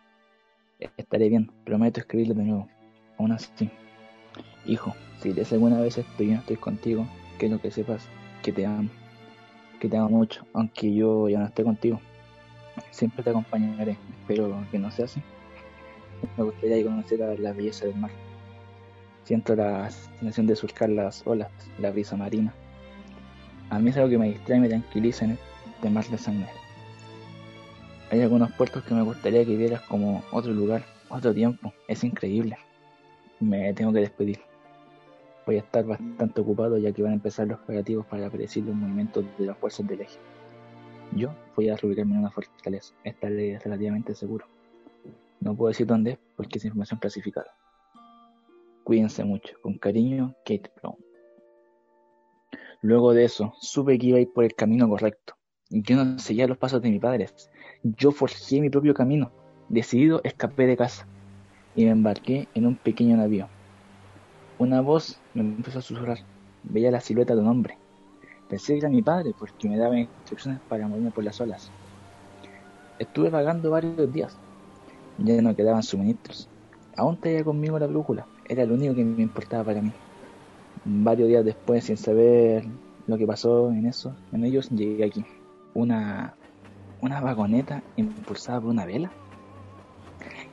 Estaré 0.97 1.29
bien. 1.29 1.51
Prometo 1.63 1.99
escribirlo 1.99 2.33
de 2.33 2.43
nuevo. 2.43 2.67
Aún 3.17 3.31
así. 3.31 3.69
Hijo, 4.65 4.93
si 5.19 5.33
lees 5.33 5.51
alguna 5.53 5.79
vez 5.79 5.97
esto 5.97 6.23
y 6.23 6.27
no 6.27 6.39
estoy 6.39 6.57
contigo, 6.57 7.07
quiero 7.37 7.61
que 7.61 7.71
sepas 7.71 8.07
que 8.41 8.51
te 8.51 8.65
amo. 8.65 8.89
Que 9.79 9.87
te 9.87 9.97
amo 9.97 10.09
mucho, 10.09 10.45
aunque 10.53 10.93
yo 10.93 11.29
ya 11.29 11.39
no 11.39 11.45
esté 11.45 11.63
contigo. 11.63 11.99
Siempre 12.89 13.23
te 13.23 13.29
acompañaré. 13.29 13.97
Espero 14.21 14.63
que 14.71 14.79
no 14.79 14.91
sea 14.91 15.05
así. 15.05 15.21
Me 16.37 16.43
gustaría 16.43 16.83
conocer 16.83 17.19
la 17.39 17.53
belleza 17.53 17.85
del 17.85 17.95
mar. 17.95 18.11
Siento 19.23 19.55
la 19.55 19.89
sensación 19.89 20.47
de 20.47 20.55
surcar 20.55 20.89
las 20.89 21.25
olas, 21.25 21.51
la 21.79 21.91
brisa 21.91 22.15
marina. 22.15 22.53
A 23.69 23.79
mí 23.79 23.89
es 23.89 23.97
algo 23.97 24.09
que 24.09 24.17
me 24.17 24.29
distrae 24.29 24.57
y 24.57 24.61
me 24.61 24.69
tranquiliza 24.69 25.25
en 25.25 25.37
este 25.75 25.89
mar 25.89 26.05
de 26.05 26.17
sangre. 26.17 26.49
Hay 28.11 28.19
algunos 28.21 28.51
puertos 28.51 28.83
que 28.83 28.93
me 28.93 29.03
gustaría 29.03 29.45
que 29.45 29.55
vieras 29.55 29.79
como 29.83 30.21
otro 30.33 30.51
lugar, 30.51 30.83
otro 31.07 31.33
tiempo. 31.33 31.73
Es 31.87 32.03
increíble. 32.03 32.57
Me 33.39 33.73
tengo 33.73 33.93
que 33.93 34.01
despedir. 34.01 34.41
Voy 35.45 35.55
a 35.55 35.59
estar 35.59 35.85
bastante 35.85 36.41
ocupado 36.41 36.77
ya 36.77 36.91
que 36.91 37.01
van 37.01 37.13
a 37.13 37.15
empezar 37.15 37.47
los 37.47 37.61
operativos 37.61 38.05
para 38.05 38.29
predecir 38.29 38.65
los 38.65 38.75
movimientos 38.75 39.23
de 39.37 39.45
las 39.45 39.57
fuerzas 39.57 39.87
del 39.87 40.01
eje. 40.01 40.19
Yo 41.15 41.33
voy 41.55 41.69
a 41.69 41.77
reubicarme 41.77 42.15
en 42.15 42.19
una 42.19 42.31
fortaleza. 42.31 42.93
Estaré 43.05 43.57
relativamente 43.59 44.13
seguro. 44.13 44.45
No 45.39 45.55
puedo 45.55 45.69
decir 45.69 45.87
dónde 45.87 46.19
porque 46.35 46.57
es 46.57 46.65
información 46.65 46.99
clasificada. 46.99 47.55
Cuídense 48.83 49.23
mucho. 49.23 49.55
Con 49.61 49.77
cariño, 49.77 50.35
Kate 50.43 50.69
Brown. 50.81 50.97
Luego 52.81 53.13
de 53.13 53.23
eso, 53.23 53.53
supe 53.61 53.97
que 53.97 54.07
iba 54.07 54.17
a 54.17 54.21
ir 54.21 54.33
por 54.33 54.43
el 54.43 54.53
camino 54.53 54.89
correcto. 54.89 55.35
Yo 55.73 55.95
no 55.95 56.19
seguía 56.19 56.47
los 56.47 56.57
pasos 56.57 56.81
de 56.81 56.89
mi 56.89 56.99
padre. 56.99 57.29
Yo 57.81 58.11
forjé 58.11 58.59
mi 58.59 58.69
propio 58.69 58.93
camino. 58.93 59.31
Decidido, 59.69 60.19
escapé 60.25 60.67
de 60.67 60.75
casa 60.75 61.07
y 61.77 61.85
me 61.85 61.91
embarqué 61.91 62.49
en 62.53 62.65
un 62.65 62.75
pequeño 62.75 63.15
navío. 63.15 63.47
Una 64.59 64.81
voz 64.81 65.17
me 65.33 65.41
empezó 65.41 65.79
a 65.79 65.81
susurrar. 65.81 66.19
Veía 66.63 66.91
la 66.91 66.99
silueta 66.99 67.35
de 67.35 67.41
un 67.41 67.47
hombre. 67.47 67.77
Pensé 68.49 68.73
que 68.73 68.79
era 68.79 68.89
mi 68.89 69.01
padre 69.01 69.33
porque 69.39 69.69
me 69.69 69.77
daba 69.77 69.97
instrucciones 69.97 70.59
para 70.67 70.89
moverme 70.89 71.11
por 71.11 71.23
las 71.23 71.39
olas. 71.39 71.71
Estuve 72.99 73.29
vagando 73.29 73.71
varios 73.71 74.11
días. 74.11 74.35
Ya 75.19 75.41
no 75.41 75.55
quedaban 75.55 75.83
suministros. 75.83 76.49
Aún 76.97 77.17
traía 77.17 77.45
conmigo 77.45 77.79
la 77.79 77.87
brújula. 77.87 78.27
Era 78.49 78.65
lo 78.65 78.73
único 78.73 78.93
que 78.93 79.05
me 79.05 79.23
importaba 79.23 79.63
para 79.63 79.81
mí. 79.81 79.93
Varios 80.83 81.29
días 81.29 81.45
después, 81.45 81.85
sin 81.85 81.95
saber 81.95 82.65
lo 83.07 83.17
que 83.17 83.25
pasó 83.25 83.71
en 83.71 83.85
eso, 83.85 84.13
en 84.33 84.43
ellos, 84.43 84.69
llegué 84.69 85.05
aquí. 85.05 85.25
Una, 85.73 86.35
una 87.01 87.21
vagoneta 87.21 87.83
impulsada 87.95 88.61
por 88.61 88.69
una 88.69 88.85
vela. 88.85 89.11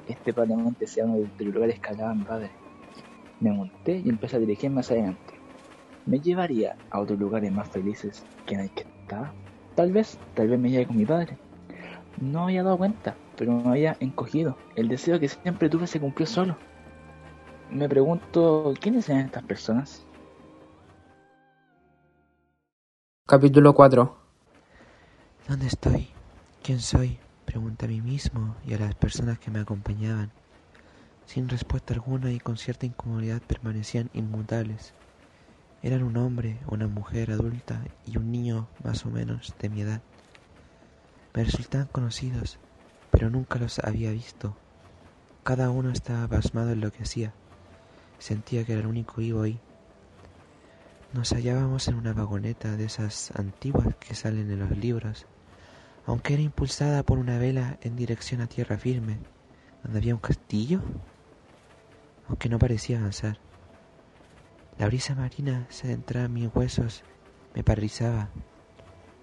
Este 0.06 0.32
probablemente 0.32 0.86
sea 0.86 1.04
uno 1.04 1.28
de 1.36 1.44
los 1.44 1.54
lugares 1.54 1.80
que 1.80 1.90
hablaba 1.90 2.14
mi 2.14 2.24
padre. 2.24 2.50
Me 3.40 3.52
monté 3.52 4.02
y 4.04 4.08
empecé 4.08 4.36
a 4.36 4.40
dirigirme 4.40 4.80
hacia 4.80 4.96
adelante. 4.96 5.34
¿Me 6.06 6.20
llevaría 6.20 6.76
a 6.90 7.00
otros 7.00 7.18
lugares 7.18 7.52
más 7.52 7.68
felices 7.68 8.24
que 8.46 8.54
en 8.54 8.60
el 8.60 8.70
que 8.70 8.86
estaba? 9.02 9.32
Tal 9.74 9.92
vez, 9.92 10.18
tal 10.34 10.48
vez 10.48 10.58
me 10.58 10.70
lleve 10.70 10.86
con 10.86 10.96
mi 10.96 11.04
padre. 11.04 11.36
No 12.20 12.44
había 12.44 12.62
dado 12.62 12.78
cuenta, 12.78 13.14
pero 13.36 13.52
me 13.52 13.68
había 13.68 13.96
encogido. 14.00 14.56
El 14.74 14.88
deseo 14.88 15.20
que 15.20 15.28
siempre 15.28 15.68
tuve 15.68 15.86
se 15.86 16.00
cumplió 16.00 16.26
solo. 16.26 16.56
Me 17.70 17.88
pregunto, 17.88 18.72
¿quiénes 18.80 19.08
eran 19.08 19.26
estas 19.26 19.44
personas? 19.44 20.06
Capítulo 23.26 23.74
4 23.74 24.17
¿Dónde 25.48 25.66
estoy? 25.66 26.10
¿Quién 26.62 26.78
soy? 26.78 27.18
Pregunté 27.46 27.86
a 27.86 27.88
mí 27.88 28.02
mismo 28.02 28.54
y 28.66 28.74
a 28.74 28.78
las 28.78 28.94
personas 28.94 29.38
que 29.38 29.50
me 29.50 29.60
acompañaban. 29.60 30.30
Sin 31.24 31.48
respuesta 31.48 31.94
alguna 31.94 32.30
y 32.30 32.38
con 32.38 32.58
cierta 32.58 32.84
incomodidad 32.84 33.40
permanecían 33.40 34.10
inmutables. 34.12 34.92
Eran 35.82 36.02
un 36.02 36.18
hombre, 36.18 36.58
una 36.66 36.86
mujer 36.86 37.30
adulta 37.30 37.82
y 38.04 38.18
un 38.18 38.30
niño 38.30 38.68
más 38.84 39.06
o 39.06 39.10
menos 39.10 39.54
de 39.58 39.70
mi 39.70 39.80
edad. 39.80 40.02
Me 41.32 41.44
resultaban 41.44 41.86
conocidos, 41.86 42.58
pero 43.10 43.30
nunca 43.30 43.58
los 43.58 43.78
había 43.78 44.10
visto. 44.10 44.54
Cada 45.44 45.70
uno 45.70 45.88
estaba 45.88 46.28
pasmado 46.28 46.72
en 46.72 46.82
lo 46.82 46.92
que 46.92 47.04
hacía. 47.04 47.32
Sentía 48.18 48.66
que 48.66 48.72
era 48.72 48.82
el 48.82 48.86
único 48.86 49.22
vivo 49.22 49.40
ahí. 49.40 49.58
Nos 51.14 51.32
hallábamos 51.32 51.88
en 51.88 51.94
una 51.94 52.12
vagoneta 52.12 52.76
de 52.76 52.84
esas 52.84 53.30
antiguas 53.30 53.94
que 53.98 54.14
salen 54.14 54.50
en 54.50 54.58
los 54.58 54.76
libros, 54.76 55.26
aunque 56.08 56.32
era 56.32 56.42
impulsada 56.42 57.02
por 57.02 57.18
una 57.18 57.36
vela 57.36 57.76
en 57.82 57.94
dirección 57.94 58.40
a 58.40 58.46
tierra 58.46 58.78
firme, 58.78 59.18
donde 59.82 59.98
había 59.98 60.14
un 60.14 60.20
castillo, 60.20 60.80
aunque 62.26 62.48
no 62.48 62.58
parecía 62.58 62.98
avanzar. 62.98 63.38
La 64.78 64.86
brisa 64.86 65.14
marina 65.14 65.66
se 65.68 65.86
adentraba 65.86 66.24
en 66.24 66.32
mis 66.32 66.48
huesos, 66.54 67.04
me 67.54 67.62
paralizaba. 67.62 68.30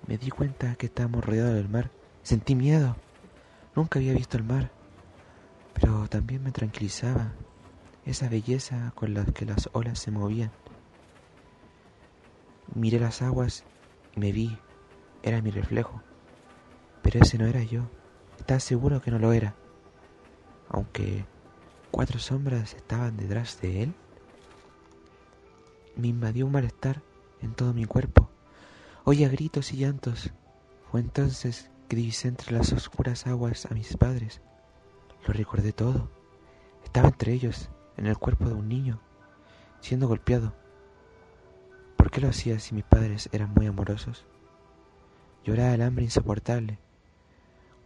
Me 0.05 0.19
di 0.19 0.29
cuenta 0.29 0.75
que 0.75 0.85
estábamos 0.85 1.25
rodeados 1.25 1.55
del 1.55 1.69
mar. 1.69 1.89
Sentí 2.21 2.53
miedo. 2.53 2.95
Nunca 3.75 3.97
había 3.97 4.13
visto 4.13 4.37
el 4.37 4.43
mar, 4.43 4.69
pero 5.73 6.07
también 6.07 6.43
me 6.43 6.51
tranquilizaba 6.51 7.33
esa 8.05 8.29
belleza 8.29 8.91
con 8.93 9.15
la 9.15 9.25
que 9.25 9.45
las 9.45 9.71
olas 9.73 9.97
se 9.97 10.11
movían. 10.11 10.51
Miré 12.75 12.99
las 12.99 13.23
aguas 13.23 13.63
y 14.15 14.19
me 14.19 14.31
vi, 14.31 14.55
era 15.23 15.41
mi 15.41 15.49
reflejo, 15.49 16.03
pero 17.05 17.19
ese 17.19 17.37
no 17.37 17.45
era 17.45 17.61
yo, 17.61 17.83
estaba 18.39 18.59
seguro 18.59 18.99
que 18.99 19.11
no 19.11 19.19
lo 19.19 19.31
era, 19.31 19.53
aunque 20.69 21.23
cuatro 21.91 22.17
sombras 22.17 22.73
estaban 22.73 23.15
detrás 23.15 23.61
de 23.61 23.83
él. 23.83 23.93
Me 25.95 26.07
invadió 26.07 26.47
un 26.47 26.53
malestar 26.53 27.03
en 27.43 27.53
todo 27.53 27.75
mi 27.75 27.85
cuerpo, 27.85 28.31
oía 29.03 29.29
gritos 29.29 29.71
y 29.71 29.77
llantos. 29.77 30.31
Fue 30.89 30.99
entonces 30.99 31.69
que 31.87 31.95
divisé 31.95 32.27
entre 32.27 32.53
las 32.53 32.73
oscuras 32.73 33.27
aguas 33.27 33.67
a 33.67 33.75
mis 33.75 33.95
padres. 33.97 34.41
Lo 35.27 35.33
recordé 35.35 35.73
todo. 35.73 36.09
Estaba 36.83 37.09
entre 37.09 37.33
ellos, 37.33 37.69
en 37.97 38.07
el 38.07 38.17
cuerpo 38.17 38.45
de 38.45 38.55
un 38.55 38.67
niño, 38.67 38.99
siendo 39.79 40.07
golpeado. 40.07 40.55
¿Por 41.97 42.09
qué 42.09 42.19
lo 42.19 42.29
hacía 42.29 42.57
si 42.57 42.73
mis 42.73 42.83
padres 42.83 43.29
eran 43.31 43.53
muy 43.53 43.67
amorosos? 43.67 44.25
Lloraba 45.43 45.75
el 45.75 45.83
hambre 45.83 46.05
insoportable. 46.05 46.79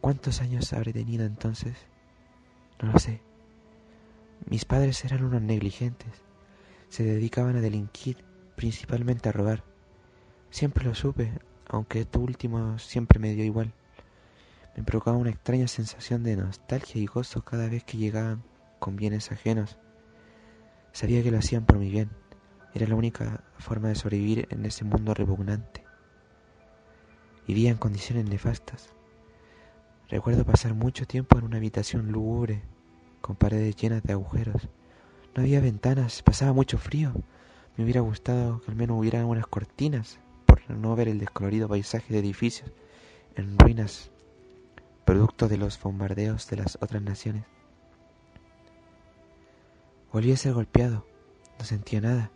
¿Cuántos 0.01 0.39
años 0.41 0.71
habré 0.71 0.93
tenido 0.93 1.25
entonces? 1.25 1.75
No 2.81 2.93
lo 2.93 2.99
sé. 2.99 3.21
Mis 4.45 4.63
padres 4.63 5.03
eran 5.03 5.25
unos 5.25 5.41
negligentes. 5.41 6.09
Se 6.87 7.03
dedicaban 7.03 7.57
a 7.57 7.61
delinquir, 7.61 8.23
principalmente 8.55 9.27
a 9.27 9.33
robar. 9.33 9.63
Siempre 10.49 10.85
lo 10.85 10.95
supe, 10.95 11.33
aunque 11.67 12.01
esto 12.01 12.19
último 12.19 12.79
siempre 12.79 13.19
me 13.19 13.33
dio 13.33 13.43
igual. 13.43 13.73
Me 14.77 14.83
provocaba 14.83 15.17
una 15.17 15.31
extraña 15.31 15.67
sensación 15.67 16.23
de 16.23 16.37
nostalgia 16.37 17.01
y 17.01 17.05
gozo 17.05 17.43
cada 17.43 17.67
vez 17.67 17.83
que 17.83 17.97
llegaban 17.97 18.43
con 18.79 18.95
bienes 18.95 19.31
ajenos. 19.33 19.77
Sabía 20.93 21.21
que 21.21 21.31
lo 21.31 21.39
hacían 21.39 21.65
por 21.65 21.77
mi 21.77 21.89
bien. 21.89 22.09
Era 22.73 22.87
la 22.87 22.95
única 22.95 23.43
forma 23.57 23.89
de 23.89 23.95
sobrevivir 23.95 24.47
en 24.49 24.65
ese 24.65 24.85
mundo 24.85 25.13
repugnante. 25.13 25.83
Vivía 27.45 27.71
en 27.71 27.77
condiciones 27.77 28.29
nefastas. 28.29 28.93
Recuerdo 30.09 30.43
pasar 30.43 30.73
mucho 30.73 31.05
tiempo 31.05 31.37
en 31.37 31.45
una 31.45 31.57
habitación 31.57 32.11
lúgubre, 32.11 32.63
con 33.21 33.35
paredes 33.35 33.75
llenas 33.75 34.01
de 34.01 34.13
agujeros. 34.13 34.67
No 35.35 35.43
había 35.43 35.61
ventanas, 35.61 36.23
pasaba 36.23 36.51
mucho 36.51 36.79
frío. 36.79 37.13
Me 37.77 37.83
hubiera 37.83 38.01
gustado 38.01 38.59
que 38.61 38.71
al 38.71 38.75
menos 38.75 38.97
hubiera 38.97 39.23
unas 39.27 39.45
cortinas 39.45 40.19
por 40.47 40.67
no 40.71 40.95
ver 40.95 41.09
el 41.09 41.19
descolorido 41.19 41.69
paisaje 41.69 42.11
de 42.11 42.19
edificios 42.21 42.71
en 43.35 43.59
ruinas, 43.59 44.09
producto 45.05 45.47
de 45.47 45.57
los 45.57 45.79
bombardeos 45.79 46.49
de 46.49 46.57
las 46.57 46.79
otras 46.81 47.03
naciones. 47.03 47.43
Volví 50.11 50.31
a 50.31 50.37
ser 50.37 50.53
golpeado, 50.53 51.05
no 51.59 51.65
sentía 51.65 52.01
nada. 52.01 52.31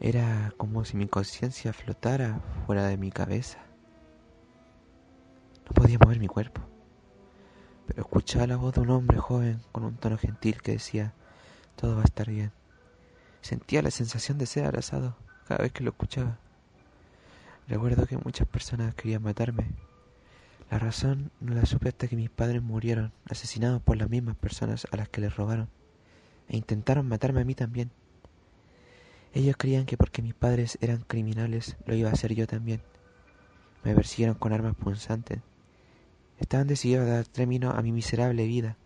Era 0.00 0.52
como 0.56 0.84
si 0.84 0.96
mi 0.96 1.06
conciencia 1.06 1.72
flotara 1.72 2.40
fuera 2.66 2.84
de 2.88 2.96
mi 2.96 3.12
cabeza. 3.12 3.60
No 5.66 5.72
podía 5.74 5.98
mover 5.98 6.18
mi 6.18 6.28
cuerpo. 6.28 6.62
pero 7.86 8.02
escuchaba 8.02 8.46
la 8.46 8.56
voz 8.56 8.74
de 8.74 8.80
un 8.80 8.90
hombre 8.90 9.18
joven 9.18 9.60
con 9.72 9.84
un 9.84 9.96
tono 9.96 10.18
gentil 10.18 10.60
que 10.60 10.72
decía, 10.72 11.14
todo 11.76 11.94
va 11.94 12.02
a 12.02 12.04
estar 12.04 12.28
bien. 12.28 12.52
Sentía 13.42 13.82
la 13.82 13.90
sensación 13.90 14.38
de 14.38 14.46
ser 14.46 14.64
abrazado 14.64 15.16
cada 15.46 15.62
vez 15.62 15.72
que 15.72 15.84
lo 15.84 15.90
escuchaba. 15.90 16.38
Recuerdo 17.68 18.06
que 18.06 18.16
muchas 18.16 18.48
personas 18.48 18.94
querían 18.94 19.22
matarme. 19.22 19.70
La 20.70 20.78
razón 20.80 21.30
no 21.40 21.54
la 21.54 21.64
supe 21.64 21.88
hasta 21.88 22.08
que 22.08 22.16
mis 22.16 22.30
padres 22.30 22.62
murieron, 22.62 23.12
asesinados 23.30 23.80
por 23.82 23.96
las 23.96 24.10
mismas 24.10 24.36
personas 24.36 24.86
a 24.90 24.96
las 24.96 25.08
que 25.08 25.20
les 25.20 25.36
robaron, 25.36 25.68
e 26.48 26.56
intentaron 26.56 27.06
matarme 27.06 27.42
a 27.42 27.44
mí 27.44 27.54
también. 27.54 27.92
Ellos 29.32 29.56
creían 29.56 29.86
que 29.86 29.96
porque 29.96 30.22
mis 30.22 30.34
padres 30.34 30.78
eran 30.80 31.02
criminales, 31.02 31.76
lo 31.86 31.94
iba 31.94 32.10
a 32.10 32.12
hacer 32.12 32.34
yo 32.34 32.48
también. 32.48 32.82
Me 33.84 33.94
persiguieron 33.94 34.36
con 34.36 34.52
armas 34.52 34.74
punzantes. 34.74 35.40
Estaban 36.38 36.66
decididos 36.66 37.06
a 37.06 37.12
dar 37.12 37.26
término 37.26 37.70
a 37.70 37.82
mi 37.82 37.92
miserable 37.92 38.44
vida. 38.46 38.76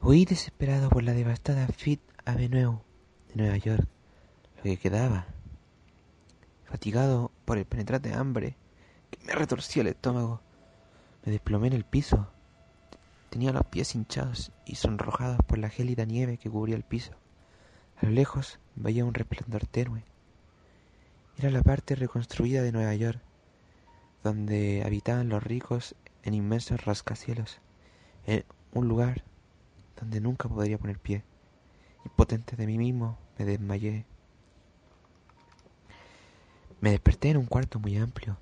Huí 0.00 0.24
desesperado 0.24 0.88
por 0.88 1.02
la 1.04 1.12
devastada 1.12 1.66
Fifth 1.68 2.02
Avenue 2.24 2.80
de 3.28 3.36
Nueva 3.36 3.56
York, 3.56 3.86
lo 4.56 4.62
que 4.64 4.76
quedaba. 4.76 5.26
Fatigado 6.64 7.30
por 7.44 7.58
el 7.58 7.64
penetrante 7.64 8.12
hambre 8.12 8.56
que 9.10 9.24
me 9.26 9.34
retorcía 9.34 9.82
el 9.82 9.88
estómago, 9.88 10.40
me 11.24 11.32
desplomé 11.32 11.68
en 11.68 11.74
el 11.74 11.84
piso. 11.84 12.28
Tenía 13.30 13.52
los 13.52 13.64
pies 13.66 13.94
hinchados 13.94 14.52
y 14.66 14.74
sonrojados 14.74 15.38
por 15.46 15.58
la 15.58 15.70
gélida 15.70 16.04
nieve 16.04 16.36
que 16.36 16.50
cubría 16.50 16.76
el 16.76 16.82
piso. 16.82 17.12
A 17.96 18.06
lo 18.06 18.12
lejos 18.12 18.58
veía 18.74 19.04
un 19.04 19.14
resplandor 19.14 19.66
tenue. 19.66 20.04
Era 21.38 21.50
la 21.50 21.62
parte 21.62 21.94
reconstruida 21.94 22.62
de 22.62 22.72
Nueva 22.72 22.94
York, 22.94 23.20
donde 24.22 24.82
habitaban 24.84 25.28
los 25.28 25.42
ricos 25.42 25.94
en 26.22 26.34
inmensos 26.34 26.84
rascacielos, 26.84 27.60
en 28.26 28.44
un 28.72 28.88
lugar 28.88 29.24
donde 30.00 30.20
nunca 30.20 30.48
podría 30.48 30.78
poner 30.78 30.98
pie. 30.98 31.24
Impotente 32.04 32.56
de 32.56 32.66
mí 32.66 32.78
mismo, 32.78 33.18
me 33.38 33.44
desmayé. 33.44 34.04
Me 36.80 36.90
desperté 36.90 37.30
en 37.30 37.36
un 37.36 37.46
cuarto 37.46 37.78
muy 37.78 37.96
amplio, 37.96 38.38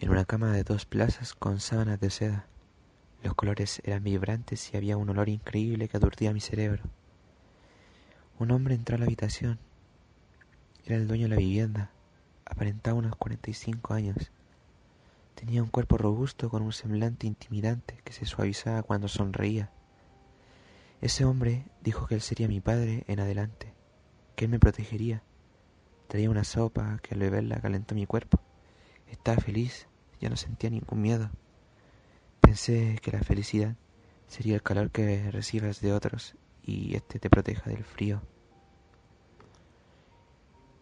en 0.00 0.10
una 0.10 0.24
cama 0.24 0.52
de 0.52 0.64
dos 0.64 0.86
plazas 0.86 1.34
con 1.34 1.60
sábanas 1.60 2.00
de 2.00 2.10
seda. 2.10 2.46
Los 3.22 3.34
colores 3.34 3.82
eran 3.84 4.02
vibrantes 4.02 4.72
y 4.72 4.76
había 4.76 4.96
un 4.96 5.10
olor 5.10 5.28
increíble 5.28 5.88
que 5.88 5.96
aturdía 5.96 6.32
mi 6.32 6.40
cerebro. 6.40 6.82
Un 8.38 8.50
hombre 8.50 8.74
entró 8.74 8.96
a 8.96 8.98
la 8.98 9.04
habitación. 9.04 9.58
Era 10.86 10.96
el 10.96 11.06
dueño 11.06 11.24
de 11.24 11.28
la 11.28 11.36
vivienda. 11.36 11.90
Aparentaba 12.46 12.96
unos 12.96 13.14
cuarenta 13.16 13.50
y 13.50 13.54
cinco 13.54 13.92
años. 13.92 14.32
Tenía 15.40 15.62
un 15.62 15.70
cuerpo 15.70 15.96
robusto 15.96 16.50
con 16.50 16.60
un 16.60 16.70
semblante 16.70 17.26
intimidante 17.26 17.98
que 18.04 18.12
se 18.12 18.26
suavizaba 18.26 18.82
cuando 18.82 19.08
sonreía. 19.08 19.70
Ese 21.00 21.24
hombre 21.24 21.64
dijo 21.80 22.06
que 22.06 22.16
él 22.16 22.20
sería 22.20 22.46
mi 22.46 22.60
padre 22.60 23.04
en 23.06 23.20
adelante, 23.20 23.72
que 24.36 24.44
él 24.44 24.50
me 24.50 24.58
protegería. 24.58 25.22
Traía 26.08 26.28
una 26.28 26.44
sopa 26.44 26.98
que 27.02 27.14
al 27.14 27.20
beberla 27.20 27.58
calentó 27.62 27.94
mi 27.94 28.04
cuerpo. 28.04 28.38
Estaba 29.06 29.38
feliz, 29.38 29.88
ya 30.20 30.28
no 30.28 30.36
sentía 30.36 30.68
ningún 30.68 31.00
miedo. 31.00 31.30
Pensé 32.42 32.98
que 33.00 33.10
la 33.10 33.22
felicidad 33.22 33.76
sería 34.26 34.56
el 34.56 34.62
calor 34.62 34.90
que 34.90 35.30
recibas 35.30 35.80
de 35.80 35.94
otros 35.94 36.34
y 36.62 36.94
éste 36.96 37.18
te 37.18 37.30
proteja 37.30 37.70
del 37.70 37.84
frío. 37.84 38.20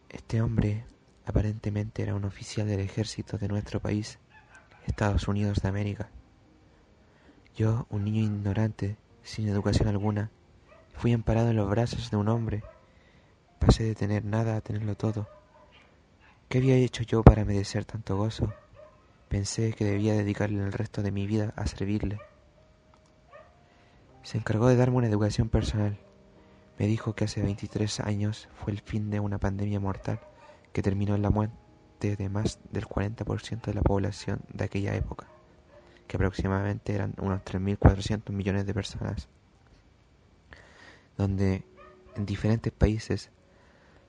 Este 0.09 0.43
hombre 0.43 0.85
aparentemente 1.27 2.03
era 2.03 2.17
un 2.17 2.25
oficial 2.25 2.67
del 2.67 2.81
ejército 2.81 3.39
de 3.39 3.47
nuestro 3.47 3.79
país, 3.79 4.19
Estados 4.89 5.29
Unidos 5.29 5.61
de 5.63 5.69
América. 5.69 6.09
Yo, 7.55 7.87
un 7.91 8.05
niño 8.05 8.23
ignorante, 8.23 8.97
sin 9.23 9.49
educación 9.49 9.89
alguna, 9.89 10.31
fui 10.95 11.13
amparado 11.13 11.51
en 11.51 11.57
los 11.57 11.69
brazos 11.69 12.11
de 12.11 12.17
un 12.17 12.29
hombre. 12.29 12.63
Pasé 13.59 13.85
de 13.85 13.95
tener 13.95 14.25
nada 14.25 14.57
a 14.57 14.61
tenerlo 14.61 14.97
todo. 14.97 15.29
¿Qué 16.49 16.59
había 16.59 16.77
hecho 16.77 17.03
yo 17.03 17.23
para 17.23 17.45
merecer 17.45 17.85
tanto 17.85 18.17
gozo? 18.17 18.53
Pensé 19.29 19.75
que 19.75 19.85
debía 19.85 20.15
dedicarle 20.15 20.65
el 20.65 20.73
resto 20.73 21.03
de 21.03 21.13
mi 21.13 21.27
vida 21.27 21.53
a 21.55 21.67
servirle. 21.67 22.19
Se 24.23 24.39
encargó 24.39 24.69
de 24.69 24.77
darme 24.77 24.97
una 24.97 25.09
educación 25.09 25.51
personal. 25.51 25.99
Me 26.79 26.87
dijo 26.87 27.15
que 27.15 27.25
hace 27.25 27.43
23 27.43 28.01
años 28.01 28.49
fue 28.55 28.73
el 28.73 28.81
fin 28.81 29.11
de 29.11 29.21
una 29.21 29.39
pandemia 29.39 29.81
mortal 29.81 30.21
que 30.73 30.83
terminó 30.83 31.15
en 31.15 31.23
la 31.23 31.31
muerte 31.31 31.68
de 31.99 32.29
más 32.29 32.59
del 32.71 32.87
40% 32.87 33.63
de 33.63 33.75
la 33.75 33.83
población 33.83 34.41
de 34.53 34.65
aquella 34.65 34.95
época, 34.95 35.27
que 36.07 36.17
aproximadamente 36.17 36.95
eran 36.95 37.15
unos 37.19 37.43
3.400 37.43 38.31
millones 38.33 38.67
de 38.67 38.75
personas, 38.75 39.29
donde 41.17 41.65
en 42.15 42.27
diferentes 42.27 42.73
países 42.73 43.31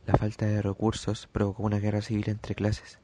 la 0.05 0.15
falta 0.15 0.45
de 0.45 0.61
recursos 0.61 1.27
provocó 1.31 1.63
una 1.63 1.79
guerra 1.79 2.01
civil 2.01 2.29
entre 2.29 2.55
clases. 2.55 2.99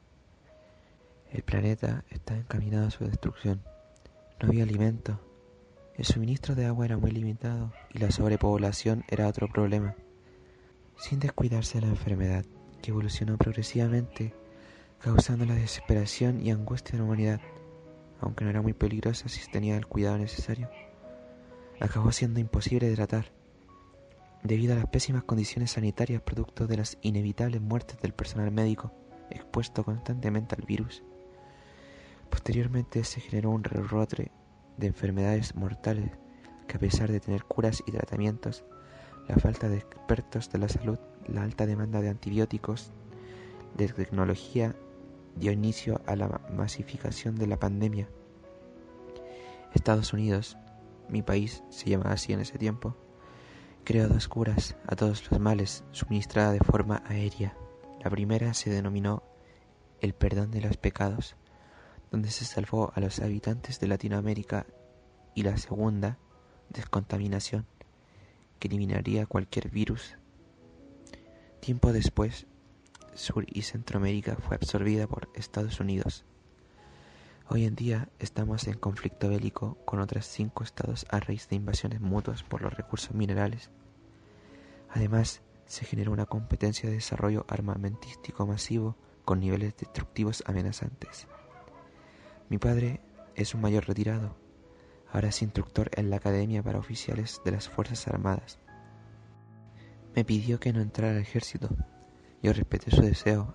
El 1.32 1.42
planeta 1.42 2.04
estaba 2.10 2.38
encaminado 2.38 2.86
a 2.86 2.90
su 2.90 3.04
destrucción. 3.04 3.62
No 4.40 4.48
había 4.48 4.62
alimento, 4.62 5.20
el 5.96 6.04
suministro 6.04 6.54
de 6.54 6.66
agua 6.66 6.84
era 6.84 6.98
muy 6.98 7.10
limitado 7.10 7.72
y 7.90 7.98
la 7.98 8.10
sobrepoblación 8.10 9.04
era 9.08 9.28
otro 9.28 9.48
problema. 9.48 9.94
Sin 10.98 11.20
descuidarse 11.20 11.80
de 11.80 11.86
la 11.86 11.92
enfermedad, 11.92 12.44
que 12.82 12.90
evolucionó 12.90 13.38
progresivamente, 13.38 14.34
causando 15.00 15.44
la 15.44 15.54
desesperación 15.54 16.40
y 16.44 16.50
angustia 16.50 16.92
de 16.92 16.98
la 16.98 17.04
humanidad, 17.04 17.40
aunque 18.20 18.44
no 18.44 18.50
era 18.50 18.62
muy 18.62 18.72
peligrosa 18.72 19.28
si 19.28 19.40
se 19.40 19.50
tenía 19.50 19.76
el 19.76 19.86
cuidado 19.86 20.18
necesario, 20.18 20.70
acabó 21.80 22.12
siendo 22.12 22.40
imposible 22.40 22.88
de 22.88 22.96
tratar, 22.96 23.32
debido 24.42 24.72
a 24.72 24.76
las 24.76 24.86
pésimas 24.86 25.24
condiciones 25.24 25.72
sanitarias 25.72 26.22
producto 26.22 26.66
de 26.66 26.78
las 26.78 26.98
inevitables 27.02 27.60
muertes 27.60 27.98
del 28.00 28.14
personal 28.14 28.50
médico 28.50 28.92
expuesto 29.30 29.84
constantemente 29.84 30.54
al 30.54 30.64
virus. 30.66 31.02
Posteriormente 32.30 33.04
se 33.04 33.20
generó 33.20 33.50
un 33.50 33.64
rebrote 33.64 34.30
de 34.76 34.86
enfermedades 34.86 35.54
mortales 35.54 36.10
que 36.66 36.76
a 36.76 36.80
pesar 36.80 37.10
de 37.10 37.20
tener 37.20 37.44
curas 37.44 37.82
y 37.86 37.92
tratamientos, 37.92 38.64
la 39.28 39.36
falta 39.36 39.68
de 39.68 39.78
expertos 39.78 40.50
de 40.50 40.58
la 40.58 40.68
salud, 40.68 40.98
la 41.26 41.42
alta 41.42 41.66
demanda 41.66 42.00
de 42.00 42.08
antibióticos, 42.08 42.92
de 43.76 43.88
tecnología 43.88 44.74
dio 45.36 45.52
inicio 45.52 46.00
a 46.06 46.16
la 46.16 46.40
masificación 46.50 47.36
de 47.36 47.46
la 47.46 47.58
pandemia. 47.58 48.08
Estados 49.74 50.12
Unidos, 50.12 50.56
mi 51.08 51.22
país 51.22 51.62
se 51.70 51.90
llamaba 51.90 52.12
así 52.12 52.32
en 52.32 52.40
ese 52.40 52.58
tiempo, 52.58 52.96
creó 53.84 54.08
dos 54.08 54.26
curas 54.28 54.76
a 54.86 54.96
todos 54.96 55.30
los 55.30 55.38
males 55.40 55.84
suministrada 55.92 56.52
de 56.52 56.60
forma 56.60 57.02
aérea. 57.06 57.56
La 58.02 58.10
primera 58.10 58.54
se 58.54 58.70
denominó 58.70 59.22
el 60.00 60.14
perdón 60.14 60.50
de 60.50 60.60
los 60.60 60.76
pecados 60.76 61.36
donde 62.10 62.30
se 62.30 62.44
salvó 62.44 62.92
a 62.94 63.00
los 63.00 63.20
habitantes 63.20 63.80
de 63.80 63.88
Latinoamérica, 63.88 64.66
y 65.34 65.42
la 65.42 65.56
segunda, 65.58 66.18
descontaminación, 66.70 67.66
que 68.58 68.68
eliminaría 68.68 69.26
cualquier 69.26 69.68
virus. 69.68 70.16
Tiempo 71.60 71.92
después, 71.92 72.46
Sur 73.16 73.46
y 73.48 73.62
Centroamérica 73.62 74.36
fue 74.36 74.56
absorbida 74.56 75.06
por 75.06 75.30
Estados 75.34 75.80
Unidos. 75.80 76.26
Hoy 77.48 77.64
en 77.64 77.74
día 77.74 78.10
estamos 78.18 78.66
en 78.66 78.74
conflicto 78.78 79.30
bélico 79.30 79.78
con 79.86 80.00
otros 80.00 80.26
cinco 80.26 80.64
estados 80.64 81.06
a 81.08 81.18
raíz 81.18 81.48
de 81.48 81.56
invasiones 81.56 82.02
mutuas 82.02 82.42
por 82.42 82.60
los 82.60 82.74
recursos 82.74 83.14
minerales. 83.14 83.70
Además, 84.90 85.40
se 85.64 85.86
generó 85.86 86.12
una 86.12 86.26
competencia 86.26 86.90
de 86.90 86.96
desarrollo 86.96 87.46
armamentístico 87.48 88.46
masivo 88.46 88.96
con 89.24 89.40
niveles 89.40 89.74
destructivos 89.78 90.44
amenazantes. 90.46 91.26
Mi 92.50 92.58
padre 92.58 93.00
es 93.34 93.54
un 93.54 93.62
mayor 93.62 93.86
retirado. 93.88 94.36
Ahora 95.10 95.28
es 95.28 95.40
instructor 95.40 95.90
en 95.94 96.10
la 96.10 96.16
Academia 96.16 96.62
para 96.62 96.78
Oficiales 96.78 97.40
de 97.46 97.52
las 97.52 97.68
Fuerzas 97.68 98.06
Armadas. 98.08 98.58
Me 100.14 100.24
pidió 100.24 100.60
que 100.60 100.74
no 100.74 100.82
entrara 100.82 101.14
al 101.14 101.22
ejército. 101.22 101.70
Yo 102.42 102.52
respeté 102.52 102.90
su 102.90 103.02
deseo. 103.02 103.54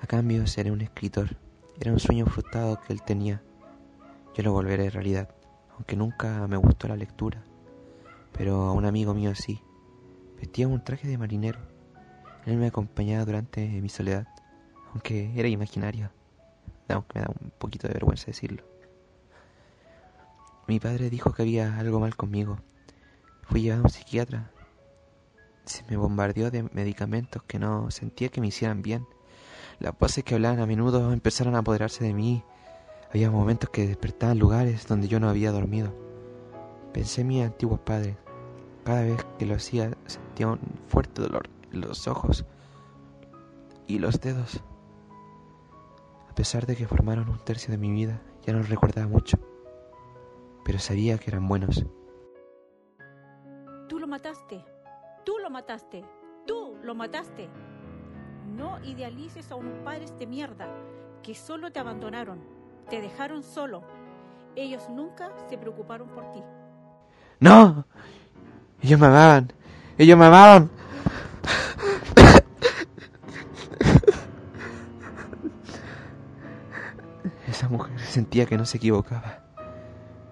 A 0.00 0.06
cambio 0.06 0.46
seré 0.46 0.70
un 0.70 0.80
escritor. 0.80 1.36
Era 1.80 1.92
un 1.92 2.00
sueño 2.00 2.26
frustrado 2.26 2.80
que 2.80 2.92
él 2.92 3.02
tenía. 3.02 3.42
Yo 4.34 4.42
lo 4.42 4.52
volveré 4.52 4.90
realidad, 4.90 5.28
aunque 5.74 5.96
nunca 5.96 6.46
me 6.48 6.56
gustó 6.56 6.88
la 6.88 6.96
lectura. 6.96 7.42
Pero 8.32 8.62
a 8.62 8.72
un 8.72 8.84
amigo 8.84 9.14
mío 9.14 9.34
sí. 9.34 9.60
Vestía 10.36 10.68
un 10.68 10.82
traje 10.82 11.08
de 11.08 11.18
marinero. 11.18 11.60
Él 12.46 12.56
me 12.56 12.66
acompañaba 12.66 13.24
durante 13.24 13.66
mi 13.80 13.88
soledad, 13.88 14.26
aunque 14.92 15.32
era 15.36 15.48
imaginaria 15.48 16.12
aunque 16.92 17.18
me 17.18 17.24
da 17.24 17.30
un 17.40 17.50
poquito 17.50 17.88
de 17.88 17.94
vergüenza 17.94 18.26
decirlo. 18.26 18.64
Mi 20.66 20.78
padre 20.78 21.10
dijo 21.10 21.32
que 21.32 21.42
había 21.42 21.78
algo 21.78 22.00
mal 22.00 22.16
conmigo. 22.16 22.58
Fui 23.42 23.62
llevado 23.62 23.82
a 23.82 23.84
un 23.86 23.90
psiquiatra. 23.90 24.50
Se 25.64 25.84
me 25.88 25.96
bombardeó 25.96 26.50
de 26.50 26.64
medicamentos 26.64 27.42
que 27.44 27.58
no 27.58 27.90
sentía 27.90 28.28
que 28.28 28.40
me 28.40 28.48
hicieran 28.48 28.82
bien. 28.82 29.06
Las 29.78 29.98
voces 29.98 30.24
que 30.24 30.34
hablaban 30.34 30.60
a 30.60 30.66
menudo 30.66 31.12
empezaron 31.12 31.54
a 31.54 31.58
apoderarse 31.58 32.04
de 32.04 32.14
mí. 32.14 32.44
Había 33.10 33.30
momentos 33.30 33.70
que 33.70 33.86
despertaba 33.86 34.32
en 34.32 34.38
lugares 34.38 34.86
donde 34.86 35.08
yo 35.08 35.20
no 35.20 35.28
había 35.28 35.52
dormido. 35.52 35.94
Pensé 36.92 37.22
en 37.22 37.28
mis 37.28 37.44
antiguos 37.44 37.80
padres. 37.80 38.16
Cada 38.84 39.02
vez 39.02 39.24
que 39.38 39.46
lo 39.46 39.54
hacía 39.54 39.96
sentía 40.06 40.48
un 40.48 40.60
fuerte 40.88 41.22
dolor 41.22 41.48
en 41.72 41.80
los 41.80 42.08
ojos 42.08 42.44
y 43.86 43.98
los 43.98 44.20
dedos. 44.20 44.62
A 46.28 46.34
pesar 46.34 46.66
de 46.66 46.76
que 46.76 46.86
formaron 46.86 47.28
un 47.28 47.38
tercio 47.38 47.70
de 47.70 47.78
mi 47.78 47.92
vida, 47.92 48.22
ya 48.44 48.52
no 48.52 48.60
los 48.60 48.68
recordaba 48.68 49.06
mucho, 49.06 49.38
pero 50.64 50.78
sabía 50.78 51.18
que 51.18 51.30
eran 51.30 51.46
buenos. 51.46 51.84
Tú 53.88 53.98
lo 53.98 54.06
mataste, 54.06 54.64
tú 55.24 55.38
lo 55.38 55.50
mataste, 55.50 56.04
tú 56.46 56.76
lo 56.82 56.94
mataste. 56.94 57.48
No 58.56 58.82
idealices 58.84 59.50
a 59.50 59.56
unos 59.56 59.78
padres 59.84 60.16
de 60.18 60.26
mierda 60.26 60.66
que 61.22 61.34
solo 61.34 61.72
te 61.72 61.80
abandonaron, 61.80 62.40
te 62.88 63.00
dejaron 63.00 63.42
solo. 63.42 63.82
Ellos 64.56 64.88
nunca 64.90 65.30
se 65.48 65.56
preocuparon 65.56 66.08
por 66.08 66.30
ti. 66.32 66.42
¡No! 67.40 67.86
Ellos 68.82 69.00
me 69.00 69.06
amaban. 69.06 69.52
Ellos 69.96 70.18
me 70.18 70.26
amaban. 70.26 70.70
Esa 77.48 77.68
mujer 77.68 77.98
sentía 78.00 78.46
que 78.46 78.56
no 78.56 78.64
se 78.66 78.78
equivocaba. 78.78 79.38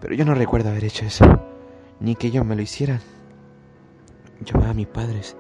Pero 0.01 0.15
yo 0.15 0.25
no 0.25 0.35
recuerdo 0.35 0.71
haber 0.71 0.85
hecho 0.85 1.05
eso. 1.05 1.25
Ni 2.01 2.17
que 2.17 2.29
ellos 2.29 2.45
me 2.45 2.57
lo 2.57 2.63
hicieran. 2.63 3.01
Yo 4.45 4.57
amaba 4.57 4.71
a 4.71 4.75
mis 4.75 4.87
padres. 4.87 5.37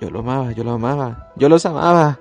Yo, 0.00 0.10
lo 0.10 0.20
amaba, 0.20 0.52
yo 0.52 0.64
lo 0.64 0.72
amaba. 0.72 1.32
Yo 1.36 1.48
los 1.48 1.64
amaba. 1.66 2.18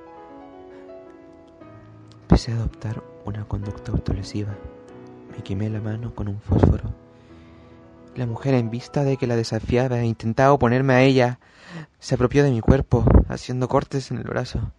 Empecé 2.24 2.52
a 2.52 2.56
adoptar 2.56 3.04
una 3.26 3.46
conducta 3.46 3.91
autolesiva. 3.91 4.56
Me 5.32 5.43
quemé 5.43 5.70
la 5.70 5.82
mano 5.82 6.13
con 6.13 6.28
un 6.28 6.39
fósforo. 6.39 6.93
La 8.15 8.26
mujer, 8.26 8.56
en 8.56 8.72
vista 8.72 9.04
de 9.04 9.17
que 9.17 9.28
la 9.28 9.36
desafiaba 9.36 10.00
e 10.00 10.06
intentaba 10.06 10.54
oponerme 10.54 10.93
a 10.93 11.04
ella, 11.04 11.39
se 12.00 12.15
apropió 12.15 12.43
de 12.43 12.52
mi 12.52 12.62
cuerpo, 12.62 13.06
haciendo 13.30 13.67
cortes 13.67 14.10
en 14.12 14.17
el 14.17 14.24
brazo. 14.24 14.72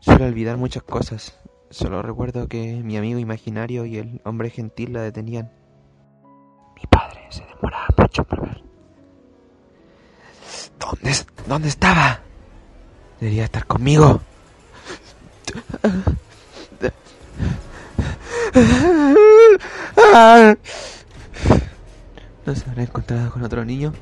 Suelo 0.00 0.24
olvidar 0.24 0.56
muchas 0.56 0.82
cosas. 0.82 1.38
Solo 1.68 2.00
recuerdo 2.00 2.48
que 2.48 2.80
mi 2.82 2.96
amigo 2.96 3.18
imaginario 3.18 3.84
y 3.84 3.98
el 3.98 4.20
hombre 4.24 4.50
gentil 4.50 4.92
la 4.94 5.02
detenían. 5.02 5.52
Mi 6.74 6.82
padre 6.88 7.20
se 7.28 7.44
demoraba 7.44 7.88
mucho 7.98 8.22
en 8.22 8.38
volver. 8.38 8.65
¿Dónde, 10.78 11.16
¿Dónde 11.46 11.68
estaba? 11.68 12.20
Debería 13.20 13.44
estar 13.44 13.66
conmigo. 13.66 14.20
¿No 22.46 22.54
se 22.54 22.70
habrá 22.70 22.82
encontrado 22.82 23.30
con 23.30 23.42
otro 23.42 23.64
niño? 23.64 23.92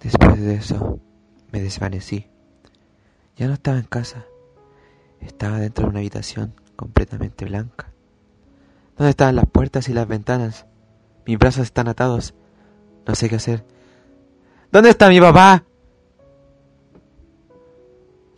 Después 0.00 0.40
de 0.40 0.54
eso, 0.54 0.98
me 1.52 1.60
desvanecí. 1.60 2.26
Ya 3.36 3.46
no 3.46 3.54
estaba 3.54 3.78
en 3.78 3.84
casa. 3.84 4.24
Estaba 5.20 5.58
dentro 5.58 5.84
de 5.84 5.90
una 5.90 5.98
habitación 6.00 6.54
completamente 6.76 7.44
blanca. 7.44 7.92
¿Dónde 8.96 9.10
estaban 9.10 9.36
las 9.36 9.46
puertas 9.46 9.88
y 9.88 9.92
las 9.92 10.08
ventanas? 10.08 10.66
Mis 11.26 11.38
brazos 11.38 11.64
están 11.64 11.88
atados. 11.88 12.34
No 13.06 13.14
sé 13.14 13.28
qué 13.28 13.36
hacer. 13.36 13.64
¿Dónde 14.70 14.90
está 14.90 15.08
mi 15.08 15.20
papá? 15.20 15.64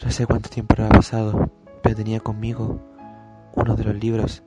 No 0.03 0.11
sé 0.11 0.27
cuánto 0.27 0.49
tiempo 0.49 0.75
habrá 0.79 0.89
pasado, 0.89 1.51
pero 1.83 1.95
tenía 1.95 2.21
conmigo 2.21 2.81
uno 3.55 3.77
de 3.77 3.85
los 3.85 3.95
libros. 3.97 4.43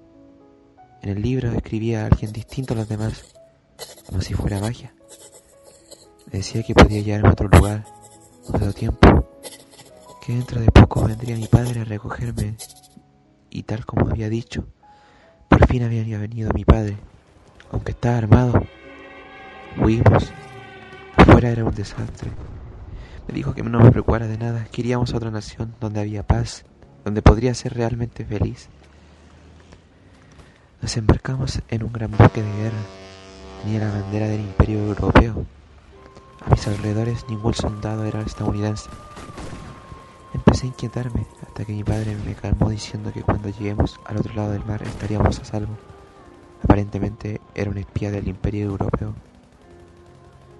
En 1.01 1.09
el 1.09 1.21
libro 1.21 1.51
escribía 1.51 2.03
a 2.03 2.05
alguien 2.07 2.33
distinto 2.33 2.73
a 2.73 2.77
los 2.77 2.89
demás, 2.89 3.35
como 4.07 4.21
si 4.21 4.33
fuera 4.33 4.59
magia. 4.59 4.93
Decía 6.25 6.63
que 6.63 6.73
podía 6.73 7.01
llevarme 7.01 7.29
a 7.29 7.31
otro 7.31 7.47
lugar, 7.47 7.85
otro 8.47 8.73
tiempo, 8.73 9.29
que 10.25 10.33
dentro 10.33 10.59
de 10.59 10.71
poco 10.71 11.05
vendría 11.05 11.35
mi 11.35 11.47
padre 11.47 11.81
a 11.81 11.85
recogerme, 11.85 12.55
y 13.49 13.63
tal 13.63 13.85
como 13.85 14.09
había 14.09 14.27
dicho, 14.27 14.65
por 15.47 15.67
fin 15.67 15.83
había 15.83 16.17
venido 16.17 16.51
mi 16.53 16.65
padre, 16.65 16.97
aunque 17.71 17.91
estaba 17.91 18.17
armado. 18.17 18.61
Huimos. 19.77 20.31
Afuera 21.17 21.49
era 21.49 21.65
un 21.65 21.75
desastre. 21.75 22.31
Me 23.27 23.33
dijo 23.33 23.53
que 23.53 23.61
no 23.61 23.79
me 23.79 23.91
preocupara 23.91 24.27
de 24.27 24.37
nada, 24.37 24.65
que 24.71 24.81
iríamos 24.81 25.13
a 25.13 25.17
otra 25.17 25.31
nación 25.31 25.75
donde 25.81 25.99
había 25.99 26.23
paz, 26.23 26.63
donde 27.03 27.21
podría 27.21 27.53
ser 27.53 27.73
realmente 27.73 28.23
feliz. 28.23 28.69
Nos 30.81 30.95
embarcamos 30.95 31.61
en 31.69 31.83
un 31.83 31.91
gran 31.91 32.11
buque 32.11 32.41
de 32.41 32.57
guerra. 32.57 32.77
Tenía 33.63 33.79
la 33.79 33.91
bandera 33.91 34.27
del 34.27 34.41
Imperio 34.41 34.79
Europeo. 34.79 35.45
A 36.45 36.49
mis 36.49 36.67
alrededores 36.67 37.25
ningún 37.27 37.53
soldado 37.53 38.05
era 38.05 38.21
estadounidense. 38.21 38.89
Empecé 40.33 40.67
a 40.67 40.69
inquietarme 40.69 41.25
hasta 41.41 41.65
que 41.65 41.73
mi 41.73 41.83
padre 41.83 42.15
me 42.25 42.35
calmó 42.35 42.69
diciendo 42.69 43.11
que 43.11 43.23
cuando 43.23 43.49
lleguemos 43.49 43.99
al 44.05 44.17
otro 44.17 44.33
lado 44.35 44.51
del 44.51 44.63
mar 44.63 44.83
estaríamos 44.83 45.39
a 45.39 45.45
salvo. 45.45 45.75
Aparentemente 46.63 47.41
era 47.55 47.71
un 47.71 47.77
espía 47.77 48.11
del 48.11 48.27
Imperio 48.27 48.65
Europeo. 48.65 49.15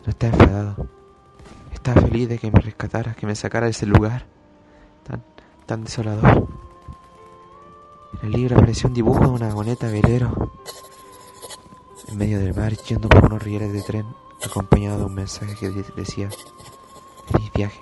No 0.05 0.09
estaba 0.11 0.33
enfadado. 0.33 0.87
Estaba 1.73 2.01
feliz 2.01 2.29
de 2.29 2.37
que 2.39 2.51
me 2.51 2.59
rescatara, 2.59 3.13
que 3.15 3.25
me 3.25 3.35
sacara 3.35 3.65
de 3.65 3.71
ese 3.71 3.85
lugar 3.85 4.25
tan, 5.07 5.23
tan 5.65 5.83
desolador. 5.83 6.47
En 8.21 8.27
el 8.27 8.31
libro 8.31 8.57
apareció 8.57 8.87
un 8.87 8.93
dibujo 8.95 9.21
de 9.21 9.27
una 9.29 9.47
vagoneta 9.49 9.87
velero 9.87 10.51
en 12.07 12.17
medio 12.17 12.39
del 12.39 12.53
mar 12.55 12.73
yendo 12.73 13.09
por 13.09 13.25
unos 13.25 13.41
rieles 13.43 13.73
de 13.73 13.81
tren 13.81 14.05
acompañado 14.45 14.99
de 14.99 15.05
un 15.05 15.15
mensaje 15.15 15.55
que 15.55 15.69
de- 15.69 15.85
decía 15.95 16.29
feliz 17.31 17.51
viaje. 17.53 17.81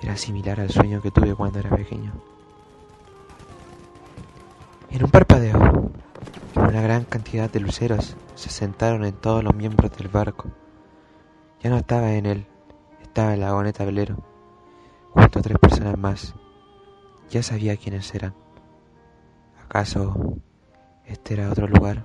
Era 0.00 0.16
similar 0.16 0.60
al 0.60 0.70
sueño 0.70 1.02
que 1.02 1.10
tuve 1.10 1.34
cuando 1.34 1.58
era 1.58 1.70
pequeño. 1.70 2.12
En 4.90 5.04
un 5.04 5.10
parpadeo, 5.10 5.90
una 6.56 6.80
gran 6.80 7.04
cantidad 7.04 7.50
de 7.50 7.60
luceros 7.60 8.16
se 8.34 8.48
sentaron 8.48 9.04
en 9.04 9.14
todos 9.14 9.42
los 9.42 9.54
miembros 9.54 9.96
del 9.96 10.08
barco. 10.08 10.50
Ya 11.60 11.70
no 11.70 11.76
estaba 11.78 12.12
en 12.12 12.26
él, 12.26 12.46
estaba 13.02 13.34
en 13.34 13.40
la 13.40 13.46
vagoneta 13.46 13.84
velero, 13.84 14.16
junto 15.10 15.38
a 15.38 15.42
tres 15.42 15.58
personas 15.58 15.98
más. 15.98 16.34
Ya 17.30 17.42
sabía 17.42 17.76
quiénes 17.76 18.14
eran. 18.14 18.34
¿Acaso 19.64 20.36
este 21.06 21.34
era 21.34 21.50
otro 21.50 21.66
lugar, 21.66 22.04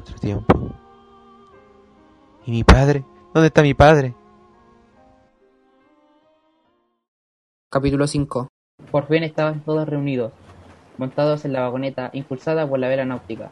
otro 0.00 0.16
tiempo? 0.18 0.70
¿Y 2.46 2.52
mi 2.52 2.64
padre? 2.64 3.04
¿Dónde 3.34 3.48
está 3.48 3.62
mi 3.62 3.74
padre? 3.74 4.14
Capítulo 7.70 8.06
5. 8.06 8.48
Por 8.90 9.06
fin 9.06 9.22
estaban 9.24 9.60
todos 9.60 9.88
reunidos, 9.88 10.32
montados 10.96 11.44
en 11.44 11.52
la 11.52 11.60
vagoneta 11.60 12.10
impulsada 12.12 12.66
por 12.66 12.78
la 12.78 12.88
vela 12.88 13.04
náutica. 13.04 13.50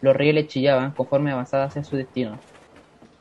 Los 0.00 0.16
rieles 0.16 0.48
chillaban 0.48 0.92
conforme 0.92 1.32
avanzaba 1.32 1.64
hacia 1.64 1.84
su 1.84 1.96
destino. 1.96 2.38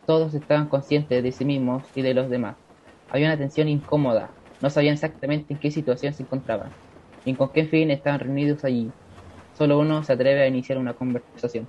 Todos 0.05 0.33
estaban 0.33 0.67
conscientes 0.67 1.23
de 1.23 1.31
sí 1.31 1.45
mismos 1.45 1.83
y 1.95 2.01
de 2.01 2.13
los 2.13 2.29
demás. 2.29 2.55
Había 3.09 3.27
una 3.27 3.37
tensión 3.37 3.67
incómoda. 3.67 4.29
No 4.61 4.69
sabían 4.69 4.93
exactamente 4.93 5.53
en 5.53 5.59
qué 5.59 5.71
situación 5.71 6.13
se 6.13 6.23
encontraban, 6.23 6.69
ni 7.25 7.35
con 7.35 7.49
qué 7.49 7.65
fin 7.65 7.91
estaban 7.91 8.19
reunidos 8.19 8.63
allí. 8.63 8.89
Solo 9.57 9.79
uno 9.79 10.03
se 10.03 10.13
atreve 10.13 10.43
a 10.43 10.47
iniciar 10.47 10.77
una 10.77 10.93
conversación. 10.93 11.67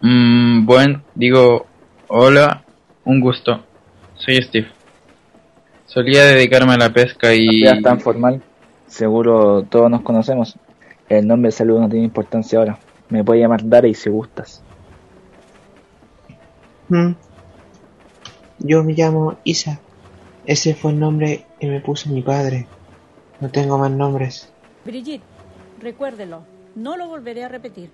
Mm, 0.00 0.64
bueno, 0.64 1.02
digo, 1.14 1.66
hola, 2.08 2.64
un 3.04 3.20
gusto. 3.20 3.62
Soy 4.14 4.36
Steve. 4.42 4.68
Solía 5.86 6.24
dedicarme 6.24 6.74
a 6.74 6.78
la 6.78 6.92
pesca 6.92 7.34
y... 7.34 7.62
Ya 7.62 7.80
tan 7.80 8.00
formal. 8.00 8.40
Seguro 8.86 9.62
todos 9.64 9.90
nos 9.90 10.02
conocemos. 10.02 10.56
El 11.08 11.26
nombre 11.26 11.48
de 11.48 11.52
saludo 11.52 11.80
no 11.80 11.88
tiene 11.88 12.04
importancia 12.04 12.58
ahora. 12.58 12.78
Me 13.10 13.24
puede 13.24 13.40
llamar 13.40 13.68
Dara 13.68 13.92
si 13.92 14.08
gustas. 14.08 14.62
Mm. 16.88 17.12
Yo 18.60 18.84
me 18.84 18.94
llamo 18.94 19.38
Isa. 19.44 19.80
Ese 20.46 20.74
fue 20.74 20.92
el 20.92 21.00
nombre 21.00 21.44
que 21.58 21.68
me 21.68 21.80
puso 21.80 22.10
mi 22.10 22.22
padre. 22.22 22.66
No 23.40 23.50
tengo 23.50 23.78
más 23.78 23.90
nombres. 23.90 24.52
Brigitte, 24.84 25.22
recuérdelo, 25.80 26.42
no 26.74 26.96
lo 26.96 27.08
volveré 27.08 27.44
a 27.44 27.48
repetir. 27.48 27.90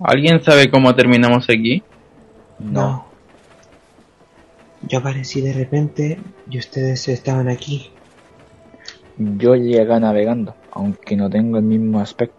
¿Alguien 0.00 0.42
sabe 0.42 0.70
cómo 0.70 0.94
terminamos 0.94 1.48
aquí? 1.50 1.82
No. 2.58 3.06
Yo 4.82 4.98
aparecí 4.98 5.40
de 5.40 5.52
repente 5.52 6.18
y 6.48 6.58
ustedes 6.58 7.08
estaban 7.08 7.48
aquí. 7.48 7.90
Yo 9.16 9.56
llegué 9.56 9.82
acá 9.82 9.98
navegando, 9.98 10.54
aunque 10.70 11.16
no 11.16 11.28
tengo 11.28 11.58
el 11.58 11.64
mismo 11.64 12.00
aspecto. 12.00 12.37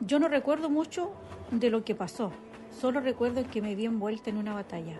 Yo 0.00 0.18
no 0.18 0.28
recuerdo 0.28 0.68
mucho 0.68 1.12
de 1.50 1.70
lo 1.70 1.84
que 1.84 1.94
pasó, 1.94 2.32
solo 2.70 3.00
recuerdo 3.00 3.48
que 3.50 3.62
me 3.62 3.74
vi 3.74 3.86
envuelta 3.86 4.30
en 4.30 4.38
una 4.38 4.52
batalla. 4.52 4.98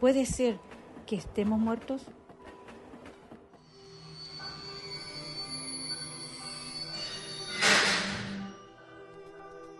¿Puede 0.00 0.26
ser 0.26 0.58
que 1.06 1.16
estemos 1.16 1.58
muertos? 1.58 2.02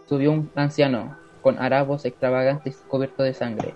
Subió 0.09 0.33
un 0.33 0.51
anciano, 0.55 1.19
con 1.43 1.59
harapos 1.59 2.05
extravagantes 2.07 2.77
cubiertos 2.89 3.27
de 3.27 3.35
sangre. 3.35 3.75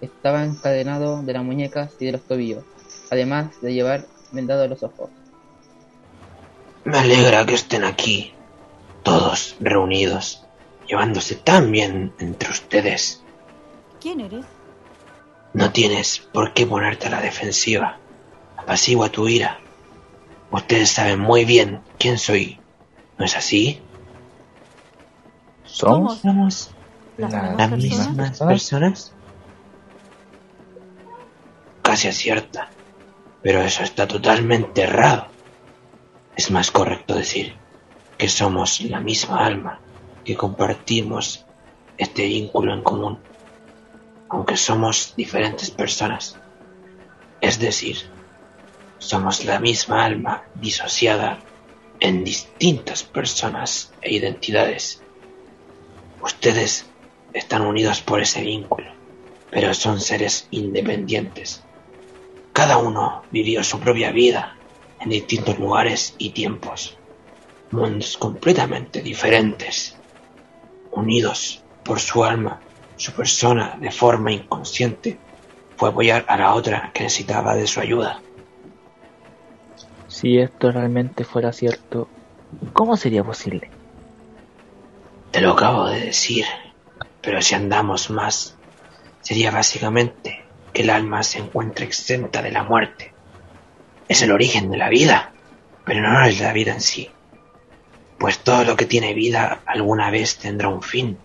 Estaba 0.00 0.44
encadenado 0.44 1.22
de 1.22 1.32
las 1.32 1.42
muñecas 1.42 1.96
y 1.98 2.06
de 2.06 2.12
los 2.12 2.22
tobillos, 2.22 2.64
además 3.10 3.60
de 3.60 3.74
llevar 3.74 4.06
vendados 4.30 4.68
los 4.68 4.82
ojos. 4.82 5.10
Me 6.84 6.98
alegra 6.98 7.44
que 7.46 7.54
estén 7.54 7.84
aquí, 7.84 8.32
todos 9.02 9.56
reunidos, 9.60 10.44
llevándose 10.86 11.34
tan 11.36 11.70
bien 11.70 12.12
entre 12.18 12.50
ustedes. 12.50 13.22
¿Quién 14.00 14.20
eres? 14.20 14.44
No 15.54 15.70
tienes 15.72 16.18
por 16.18 16.54
qué 16.54 16.66
ponerte 16.66 17.08
a 17.08 17.10
la 17.10 17.20
defensiva. 17.20 17.98
Apacigua 18.56 19.10
tu 19.10 19.28
ira. 19.28 19.58
Ustedes 20.50 20.90
saben 20.90 21.20
muy 21.20 21.44
bien 21.44 21.80
quién 21.98 22.18
soy. 22.18 22.60
¿No 23.18 23.24
es 23.24 23.36
así? 23.36 23.80
¿Somos? 25.64 26.18
¿Somos 26.20 26.70
¿Las 27.18 27.32
La- 27.32 27.42
mismas 27.42 27.68
personas? 27.68 28.08
mismas 28.08 28.38
personas? 28.40 29.12
Casi 31.82 32.08
acierta. 32.08 32.70
Pero 33.42 33.60
eso 33.62 33.82
está 33.82 34.06
totalmente 34.06 34.82
errado. 34.82 35.26
Es 36.36 36.50
más 36.50 36.70
correcto 36.70 37.14
decir 37.14 37.56
que 38.22 38.28
somos 38.28 38.80
la 38.82 39.00
misma 39.00 39.44
alma, 39.44 39.80
que 40.24 40.36
compartimos 40.36 41.44
este 41.98 42.24
vínculo 42.24 42.72
en 42.72 42.82
común, 42.84 43.18
aunque 44.28 44.56
somos 44.56 45.14
diferentes 45.16 45.72
personas. 45.72 46.38
Es 47.40 47.58
decir, 47.58 47.96
somos 48.98 49.44
la 49.44 49.58
misma 49.58 50.04
alma 50.04 50.44
disociada 50.54 51.40
en 51.98 52.22
distintas 52.22 53.02
personas 53.02 53.92
e 54.00 54.14
identidades. 54.14 55.02
Ustedes 56.22 56.86
están 57.32 57.62
unidos 57.62 58.02
por 58.02 58.20
ese 58.20 58.42
vínculo, 58.42 58.86
pero 59.50 59.74
son 59.74 60.00
seres 60.00 60.46
independientes. 60.52 61.64
Cada 62.52 62.78
uno 62.78 63.24
vivió 63.32 63.64
su 63.64 63.80
propia 63.80 64.12
vida 64.12 64.56
en 65.00 65.10
distintos 65.10 65.58
lugares 65.58 66.14
y 66.18 66.30
tiempos, 66.30 66.96
mundos 67.72 68.16
completamente 68.16 69.02
diferentes, 69.02 69.96
unidos 70.92 71.62
por 71.82 71.98
su 71.98 72.24
alma, 72.24 72.60
su 72.96 73.12
persona 73.12 73.76
de 73.80 73.90
forma 73.90 74.30
inconsciente 74.30 75.18
fue 75.76 75.88
apoyar 75.88 76.24
a 76.28 76.36
la 76.36 76.54
otra 76.54 76.90
que 76.94 77.04
necesitaba 77.04 77.54
de 77.54 77.66
su 77.66 77.80
ayuda. 77.80 78.20
Si 80.06 80.38
esto 80.38 80.70
realmente 80.70 81.24
fuera 81.24 81.52
cierto, 81.52 82.08
¿cómo 82.72 82.96
sería 82.96 83.24
posible? 83.24 83.70
Te 85.30 85.40
lo 85.40 85.52
acabo 85.52 85.88
de 85.88 86.00
decir, 86.00 86.44
pero 87.22 87.40
si 87.40 87.54
andamos 87.54 88.10
más, 88.10 88.54
sería 89.22 89.50
básicamente 89.50 90.44
que 90.72 90.82
el 90.82 90.90
alma 90.90 91.22
se 91.22 91.38
encuentra 91.38 91.86
exenta 91.86 92.42
de 92.42 92.52
la 92.52 92.62
muerte. 92.62 93.12
Es 94.08 94.22
el 94.22 94.30
origen 94.30 94.70
de 94.70 94.76
la 94.76 94.90
vida, 94.90 95.32
pero 95.86 96.02
no 96.02 96.24
es 96.24 96.38
la 96.40 96.52
vida 96.52 96.74
en 96.74 96.80
sí. 96.82 97.10
Pues 98.22 98.38
todo 98.38 98.62
lo 98.62 98.76
que 98.76 98.86
tiene 98.86 99.14
vida 99.14 99.62
alguna 99.66 100.08
vez 100.08 100.36
tendrá 100.36 100.68
un 100.68 100.80
fin. 100.80 101.18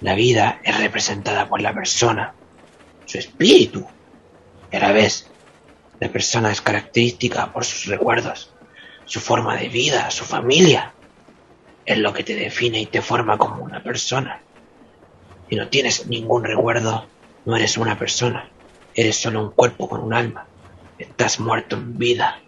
La 0.00 0.14
vida 0.14 0.60
es 0.64 0.80
representada 0.80 1.46
por 1.46 1.60
la 1.60 1.74
persona, 1.74 2.32
su 3.04 3.18
espíritu. 3.18 3.86
Y 4.72 4.76
a 4.76 4.80
la 4.80 4.92
vez, 4.92 5.26
la 6.00 6.08
persona 6.08 6.50
es 6.50 6.62
característica 6.62 7.52
por 7.52 7.66
sus 7.66 7.84
recuerdos, 7.84 8.50
su 9.04 9.20
forma 9.20 9.58
de 9.58 9.68
vida, 9.68 10.10
su 10.10 10.24
familia. 10.24 10.94
Es 11.84 11.98
lo 11.98 12.14
que 12.14 12.24
te 12.24 12.34
define 12.34 12.80
y 12.80 12.86
te 12.86 13.02
forma 13.02 13.36
como 13.36 13.62
una 13.62 13.82
persona. 13.82 14.40
Si 15.50 15.56
no 15.56 15.68
tienes 15.68 16.06
ningún 16.06 16.44
recuerdo, 16.44 17.04
no 17.44 17.56
eres 17.56 17.76
una 17.76 17.98
persona. 17.98 18.48
Eres 18.94 19.18
solo 19.18 19.42
un 19.42 19.50
cuerpo 19.50 19.86
con 19.86 20.00
un 20.00 20.14
alma. 20.14 20.46
Estás 20.98 21.40
muerto 21.40 21.76
en 21.76 21.98
vida. 21.98 22.40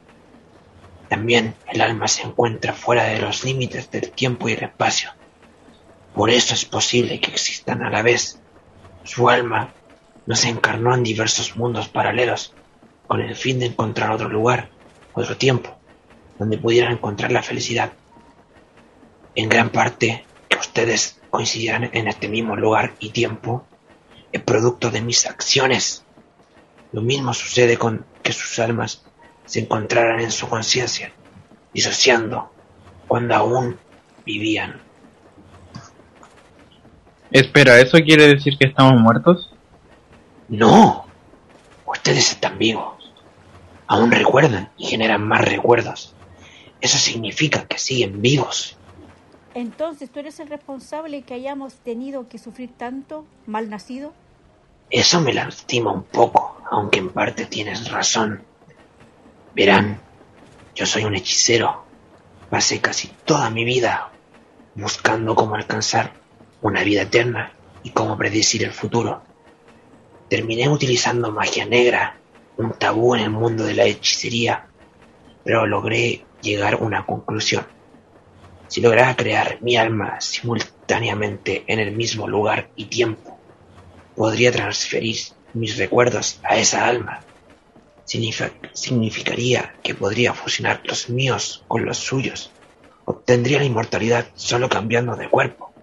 También 1.08 1.54
el 1.66 1.80
alma 1.80 2.06
se 2.08 2.22
encuentra 2.22 2.72
fuera 2.74 3.04
de 3.04 3.18
los 3.18 3.44
límites 3.44 3.90
del 3.90 4.10
tiempo 4.10 4.48
y 4.48 4.52
el 4.52 4.64
espacio. 4.64 5.10
Por 6.14 6.30
eso 6.30 6.54
es 6.54 6.64
posible 6.64 7.20
que 7.20 7.30
existan 7.30 7.82
a 7.82 7.90
la 7.90 8.02
vez. 8.02 8.38
Su 9.04 9.28
alma 9.28 9.72
no 10.26 10.36
se 10.36 10.48
encarnó 10.48 10.94
en 10.94 11.02
diversos 11.02 11.56
mundos 11.56 11.88
paralelos 11.88 12.52
con 13.06 13.20
el 13.20 13.34
fin 13.34 13.58
de 13.58 13.66
encontrar 13.66 14.10
otro 14.10 14.28
lugar, 14.28 14.68
otro 15.14 15.36
tiempo, 15.36 15.78
donde 16.38 16.58
pudieran 16.58 16.92
encontrar 16.92 17.32
la 17.32 17.42
felicidad. 17.42 17.92
En 19.34 19.48
gran 19.48 19.70
parte, 19.70 20.26
que 20.48 20.58
ustedes 20.58 21.20
coincidieran 21.30 21.90
en 21.92 22.08
este 22.08 22.28
mismo 22.28 22.56
lugar 22.56 22.94
y 22.98 23.10
tiempo 23.10 23.64
es 24.32 24.42
producto 24.42 24.90
de 24.90 25.00
mis 25.00 25.26
acciones. 25.26 26.04
Lo 26.92 27.00
mismo 27.00 27.32
sucede 27.32 27.78
con 27.78 28.04
que 28.22 28.32
sus 28.32 28.58
almas 28.58 29.07
se 29.48 29.60
encontraran 29.60 30.20
en 30.20 30.30
su 30.30 30.46
conciencia, 30.46 31.10
disociando 31.72 32.52
cuando 33.08 33.34
aún 33.34 33.78
vivían. 34.24 34.78
Espera, 37.30 37.80
¿eso 37.80 37.96
quiere 37.98 38.28
decir 38.28 38.58
que 38.58 38.68
estamos 38.68 39.00
muertos? 39.00 39.50
No, 40.48 41.06
ustedes 41.86 42.32
están 42.32 42.58
vivos. 42.58 43.10
Aún 43.86 44.12
recuerdan 44.12 44.70
y 44.76 44.86
generan 44.86 45.26
más 45.26 45.42
recuerdos. 45.42 46.14
Eso 46.82 46.98
significa 46.98 47.66
que 47.66 47.78
siguen 47.78 48.20
vivos. 48.20 48.76
Entonces, 49.54 50.10
¿tú 50.10 50.20
eres 50.20 50.40
el 50.40 50.48
responsable 50.48 51.22
que 51.22 51.32
hayamos 51.32 51.74
tenido 51.76 52.28
que 52.28 52.38
sufrir 52.38 52.70
tanto, 52.76 53.24
mal 53.46 53.70
nacido? 53.70 54.12
Eso 54.90 55.22
me 55.22 55.32
lastima 55.32 55.90
un 55.90 56.02
poco, 56.02 56.60
aunque 56.70 56.98
en 56.98 57.08
parte 57.08 57.46
tienes 57.46 57.90
razón. 57.90 58.42
Verán, 59.54 60.00
yo 60.74 60.86
soy 60.86 61.04
un 61.04 61.14
hechicero. 61.14 61.84
Pasé 62.50 62.80
casi 62.80 63.08
toda 63.24 63.50
mi 63.50 63.64
vida 63.64 64.10
buscando 64.74 65.34
cómo 65.34 65.54
alcanzar 65.54 66.12
una 66.62 66.82
vida 66.82 67.02
eterna 67.02 67.52
y 67.82 67.90
cómo 67.90 68.16
predecir 68.16 68.64
el 68.64 68.72
futuro. 68.72 69.22
Terminé 70.28 70.68
utilizando 70.68 71.32
magia 71.32 71.66
negra, 71.66 72.18
un 72.56 72.72
tabú 72.72 73.14
en 73.14 73.22
el 73.22 73.30
mundo 73.30 73.64
de 73.64 73.74
la 73.74 73.84
hechicería, 73.84 74.66
pero 75.44 75.66
logré 75.66 76.24
llegar 76.42 76.74
a 76.74 76.78
una 76.78 77.04
conclusión. 77.06 77.66
Si 78.68 78.80
lograra 78.80 79.16
crear 79.16 79.58
mi 79.62 79.76
alma 79.76 80.20
simultáneamente 80.20 81.64
en 81.66 81.80
el 81.80 81.96
mismo 81.96 82.28
lugar 82.28 82.70
y 82.76 82.84
tiempo, 82.84 83.38
podría 84.14 84.52
transferir 84.52 85.16
mis 85.54 85.76
recuerdos 85.78 86.40
a 86.42 86.56
esa 86.56 86.86
alma. 86.86 87.20
Significa- 88.08 88.52
significaría 88.72 89.74
que 89.82 89.94
podría 89.94 90.32
fusionar 90.32 90.80
los 90.84 91.10
míos 91.10 91.64
con 91.68 91.84
los 91.84 91.98
suyos. 91.98 92.50
Obtendría 93.04 93.58
la 93.58 93.66
inmortalidad 93.66 94.26
solo 94.34 94.70
cambiando 94.70 95.14
de 95.14 95.28
cuerpo. 95.28 95.74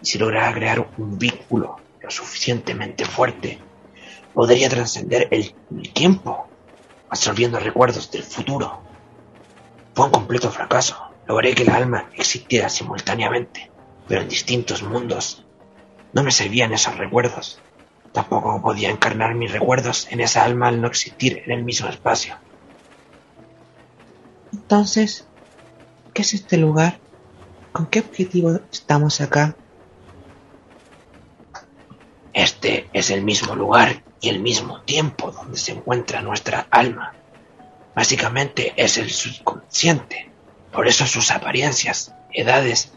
Y 0.00 0.06
si 0.06 0.16
lograra 0.18 0.54
crear 0.54 0.78
un 0.96 1.18
vínculo 1.18 1.76
lo 2.00 2.10
suficientemente 2.10 3.04
fuerte, 3.04 3.58
podría 4.32 4.70
trascender 4.70 5.28
el, 5.30 5.54
el 5.76 5.92
tiempo, 5.92 6.48
absorbiendo 7.10 7.58
recuerdos 7.60 8.10
del 8.10 8.22
futuro. 8.22 8.80
Fue 9.94 10.06
un 10.06 10.10
completo 10.10 10.50
fracaso. 10.50 10.96
Logré 11.26 11.54
que 11.54 11.66
la 11.66 11.76
alma 11.76 12.08
existiera 12.16 12.70
simultáneamente, 12.70 13.70
pero 14.08 14.22
en 14.22 14.28
distintos 14.30 14.82
mundos. 14.82 15.44
No 16.14 16.22
me 16.22 16.30
servían 16.30 16.72
esos 16.72 16.96
recuerdos. 16.96 17.60
Tampoco 18.18 18.60
podía 18.60 18.90
encarnar 18.90 19.36
mis 19.36 19.52
recuerdos 19.52 20.08
en 20.10 20.20
esa 20.20 20.42
alma 20.42 20.66
al 20.66 20.80
no 20.80 20.88
existir 20.88 21.40
en 21.46 21.52
el 21.52 21.62
mismo 21.62 21.88
espacio. 21.88 22.34
Entonces, 24.52 25.28
¿qué 26.12 26.22
es 26.22 26.34
este 26.34 26.56
lugar? 26.56 26.98
¿Con 27.70 27.86
qué 27.86 28.00
objetivo 28.00 28.58
estamos 28.72 29.20
acá? 29.20 29.54
Este 32.32 32.90
es 32.92 33.10
el 33.10 33.22
mismo 33.22 33.54
lugar 33.54 34.02
y 34.20 34.30
el 34.30 34.40
mismo 34.40 34.80
tiempo 34.80 35.30
donde 35.30 35.56
se 35.56 35.70
encuentra 35.70 36.20
nuestra 36.20 36.66
alma. 36.72 37.14
Básicamente 37.94 38.72
es 38.74 38.98
el 38.98 39.10
subconsciente. 39.10 40.28
Por 40.72 40.88
eso 40.88 41.06
sus 41.06 41.30
apariencias, 41.30 42.12
edades 42.32 42.94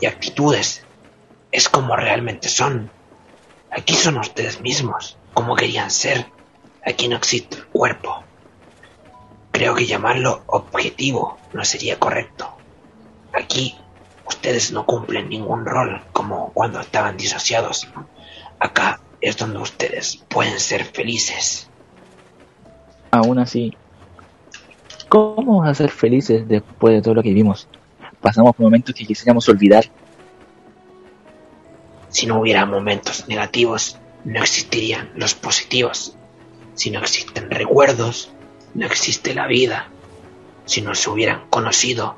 y 0.00 0.06
actitudes 0.06 0.82
es 1.52 1.68
como 1.68 1.94
realmente 1.94 2.48
son. 2.48 2.90
Aquí 3.76 3.94
son 3.94 4.18
ustedes 4.18 4.60
mismos, 4.60 5.18
como 5.34 5.56
querían 5.56 5.90
ser. 5.90 6.26
Aquí 6.86 7.08
no 7.08 7.16
existe 7.16 7.56
el 7.56 7.66
cuerpo. 7.66 8.22
Creo 9.50 9.74
que 9.74 9.86
llamarlo 9.86 10.44
objetivo 10.46 11.38
no 11.52 11.64
sería 11.64 11.98
correcto. 11.98 12.48
Aquí 13.32 13.74
ustedes 14.26 14.70
no 14.70 14.86
cumplen 14.86 15.28
ningún 15.28 15.64
rol 15.66 16.02
como 16.12 16.52
cuando 16.52 16.78
estaban 16.78 17.16
disociados. 17.16 17.88
Acá 18.60 19.00
es 19.20 19.36
donde 19.36 19.58
ustedes 19.58 20.22
pueden 20.28 20.60
ser 20.60 20.84
felices. 20.84 21.68
Aún 23.10 23.40
así, 23.40 23.76
¿cómo 25.08 25.34
vamos 25.36 25.68
a 25.68 25.74
ser 25.74 25.90
felices 25.90 26.46
después 26.46 26.94
de 26.94 27.02
todo 27.02 27.14
lo 27.14 27.22
que 27.24 27.30
vivimos? 27.30 27.66
Pasamos 28.20 28.54
por 28.54 28.64
momentos 28.64 28.94
que 28.94 29.04
quisiéramos 29.04 29.48
olvidar. 29.48 29.84
Si 32.14 32.26
no 32.26 32.38
hubiera 32.38 32.64
momentos 32.64 33.26
negativos, 33.26 33.98
no 34.24 34.40
existirían 34.40 35.10
los 35.16 35.34
positivos. 35.34 36.14
Si 36.74 36.92
no 36.92 37.00
existen 37.00 37.50
recuerdos, 37.50 38.30
no 38.72 38.86
existe 38.86 39.34
la 39.34 39.48
vida. 39.48 39.88
Si 40.64 40.80
no 40.80 40.94
se 40.94 41.10
hubieran 41.10 41.48
conocido, 41.50 42.16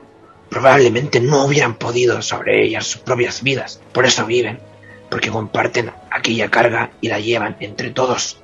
probablemente 0.51 1.19
no 1.21 1.47
hubieran 1.47 1.77
podido 1.77 2.21
sobrellevar 2.21 2.85
sus 2.85 3.01
propias 3.01 3.43
vidas. 3.43 3.81
Por 3.95 4.05
eso 4.05 4.27
viven, 4.27 4.61
porque 5.09 5.31
comparten 5.31 5.91
aquella 6.11 6.51
carga 6.51 6.91
y 7.01 7.09
la 7.09 7.19
llevan 7.19 7.57
entre 7.61 7.89
todos. 7.89 8.37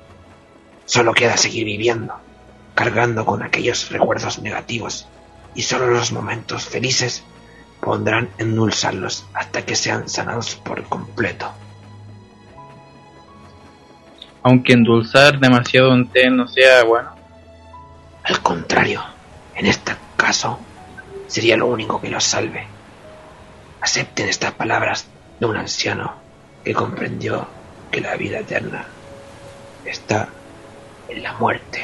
Solo 0.85 1.13
queda 1.13 1.37
seguir 1.37 1.65
viviendo, 1.65 2.15
cargando 2.73 3.27
con 3.27 3.43
aquellos 3.43 3.91
recuerdos 3.91 4.39
negativos, 4.39 5.07
y 5.53 5.61
solo 5.61 5.85
los 5.85 6.11
momentos 6.13 6.65
felices 6.65 7.23
pondrán 7.83 8.29
endulzarlos 8.37 9.25
hasta 9.33 9.65
que 9.65 9.75
sean 9.75 10.07
sanados 10.07 10.55
por 10.55 10.83
completo. 10.83 11.51
Aunque 14.41 14.73
endulzar 14.73 15.39
demasiado 15.39 15.91
un 15.91 16.07
té 16.07 16.29
no 16.29 16.47
sea 16.47 16.83
bueno. 16.83 17.09
Al 18.23 18.41
contrario, 18.41 19.01
en 19.55 19.65
este 19.65 19.93
caso, 20.15 20.59
sería 21.27 21.57
lo 21.57 21.67
único 21.67 21.99
que 21.99 22.09
los 22.09 22.23
salve. 22.23 22.65
Acepten 23.81 24.29
estas 24.29 24.53
palabras 24.53 25.07
de 25.39 25.45
un 25.45 25.57
anciano 25.57 26.13
que 26.63 26.73
comprendió 26.73 27.47
que 27.91 28.01
la 28.01 28.15
vida 28.15 28.39
eterna 28.39 28.85
está 29.85 30.29
en 31.09 31.21
la 31.21 31.33
muerte. 31.33 31.81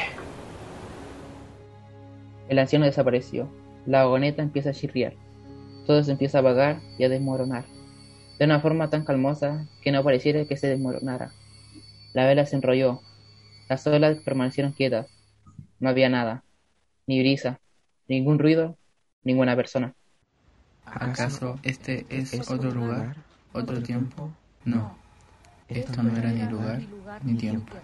El 2.48 2.58
anciano 2.58 2.86
desapareció. 2.86 3.48
La 3.86 4.04
vagoneta 4.04 4.42
empieza 4.42 4.70
a 4.70 4.74
chirriar. 4.74 5.14
Todo 5.90 6.04
se 6.04 6.12
empieza 6.12 6.38
a 6.38 6.40
apagar 6.42 6.78
y 6.98 7.02
a 7.02 7.08
desmoronar. 7.08 7.64
De 8.38 8.44
una 8.44 8.60
forma 8.60 8.90
tan 8.90 9.04
calmosa 9.04 9.66
que 9.82 9.90
no 9.90 10.04
pareciera 10.04 10.44
que 10.44 10.56
se 10.56 10.68
desmoronara. 10.68 11.32
La 12.12 12.26
vela 12.26 12.46
se 12.46 12.54
enrolló. 12.54 13.00
Las 13.68 13.84
olas 13.88 14.18
permanecieron 14.18 14.70
quietas. 14.70 15.08
No 15.80 15.88
había 15.88 16.08
nada. 16.08 16.44
Ni 17.08 17.18
brisa. 17.18 17.58
Ningún 18.06 18.38
ruido. 18.38 18.78
Ninguna 19.24 19.56
persona. 19.56 19.92
¿Acaso 20.84 21.58
este 21.64 22.06
es 22.08 22.48
otro 22.48 22.70
lugar? 22.70 23.16
¿Otro 23.52 23.82
tiempo? 23.82 24.30
No. 24.64 24.96
Esto 25.66 26.04
no 26.04 26.16
era 26.16 26.30
ni 26.30 26.46
lugar 26.48 26.80
ni 27.24 27.34
tiempo. 27.34 27.74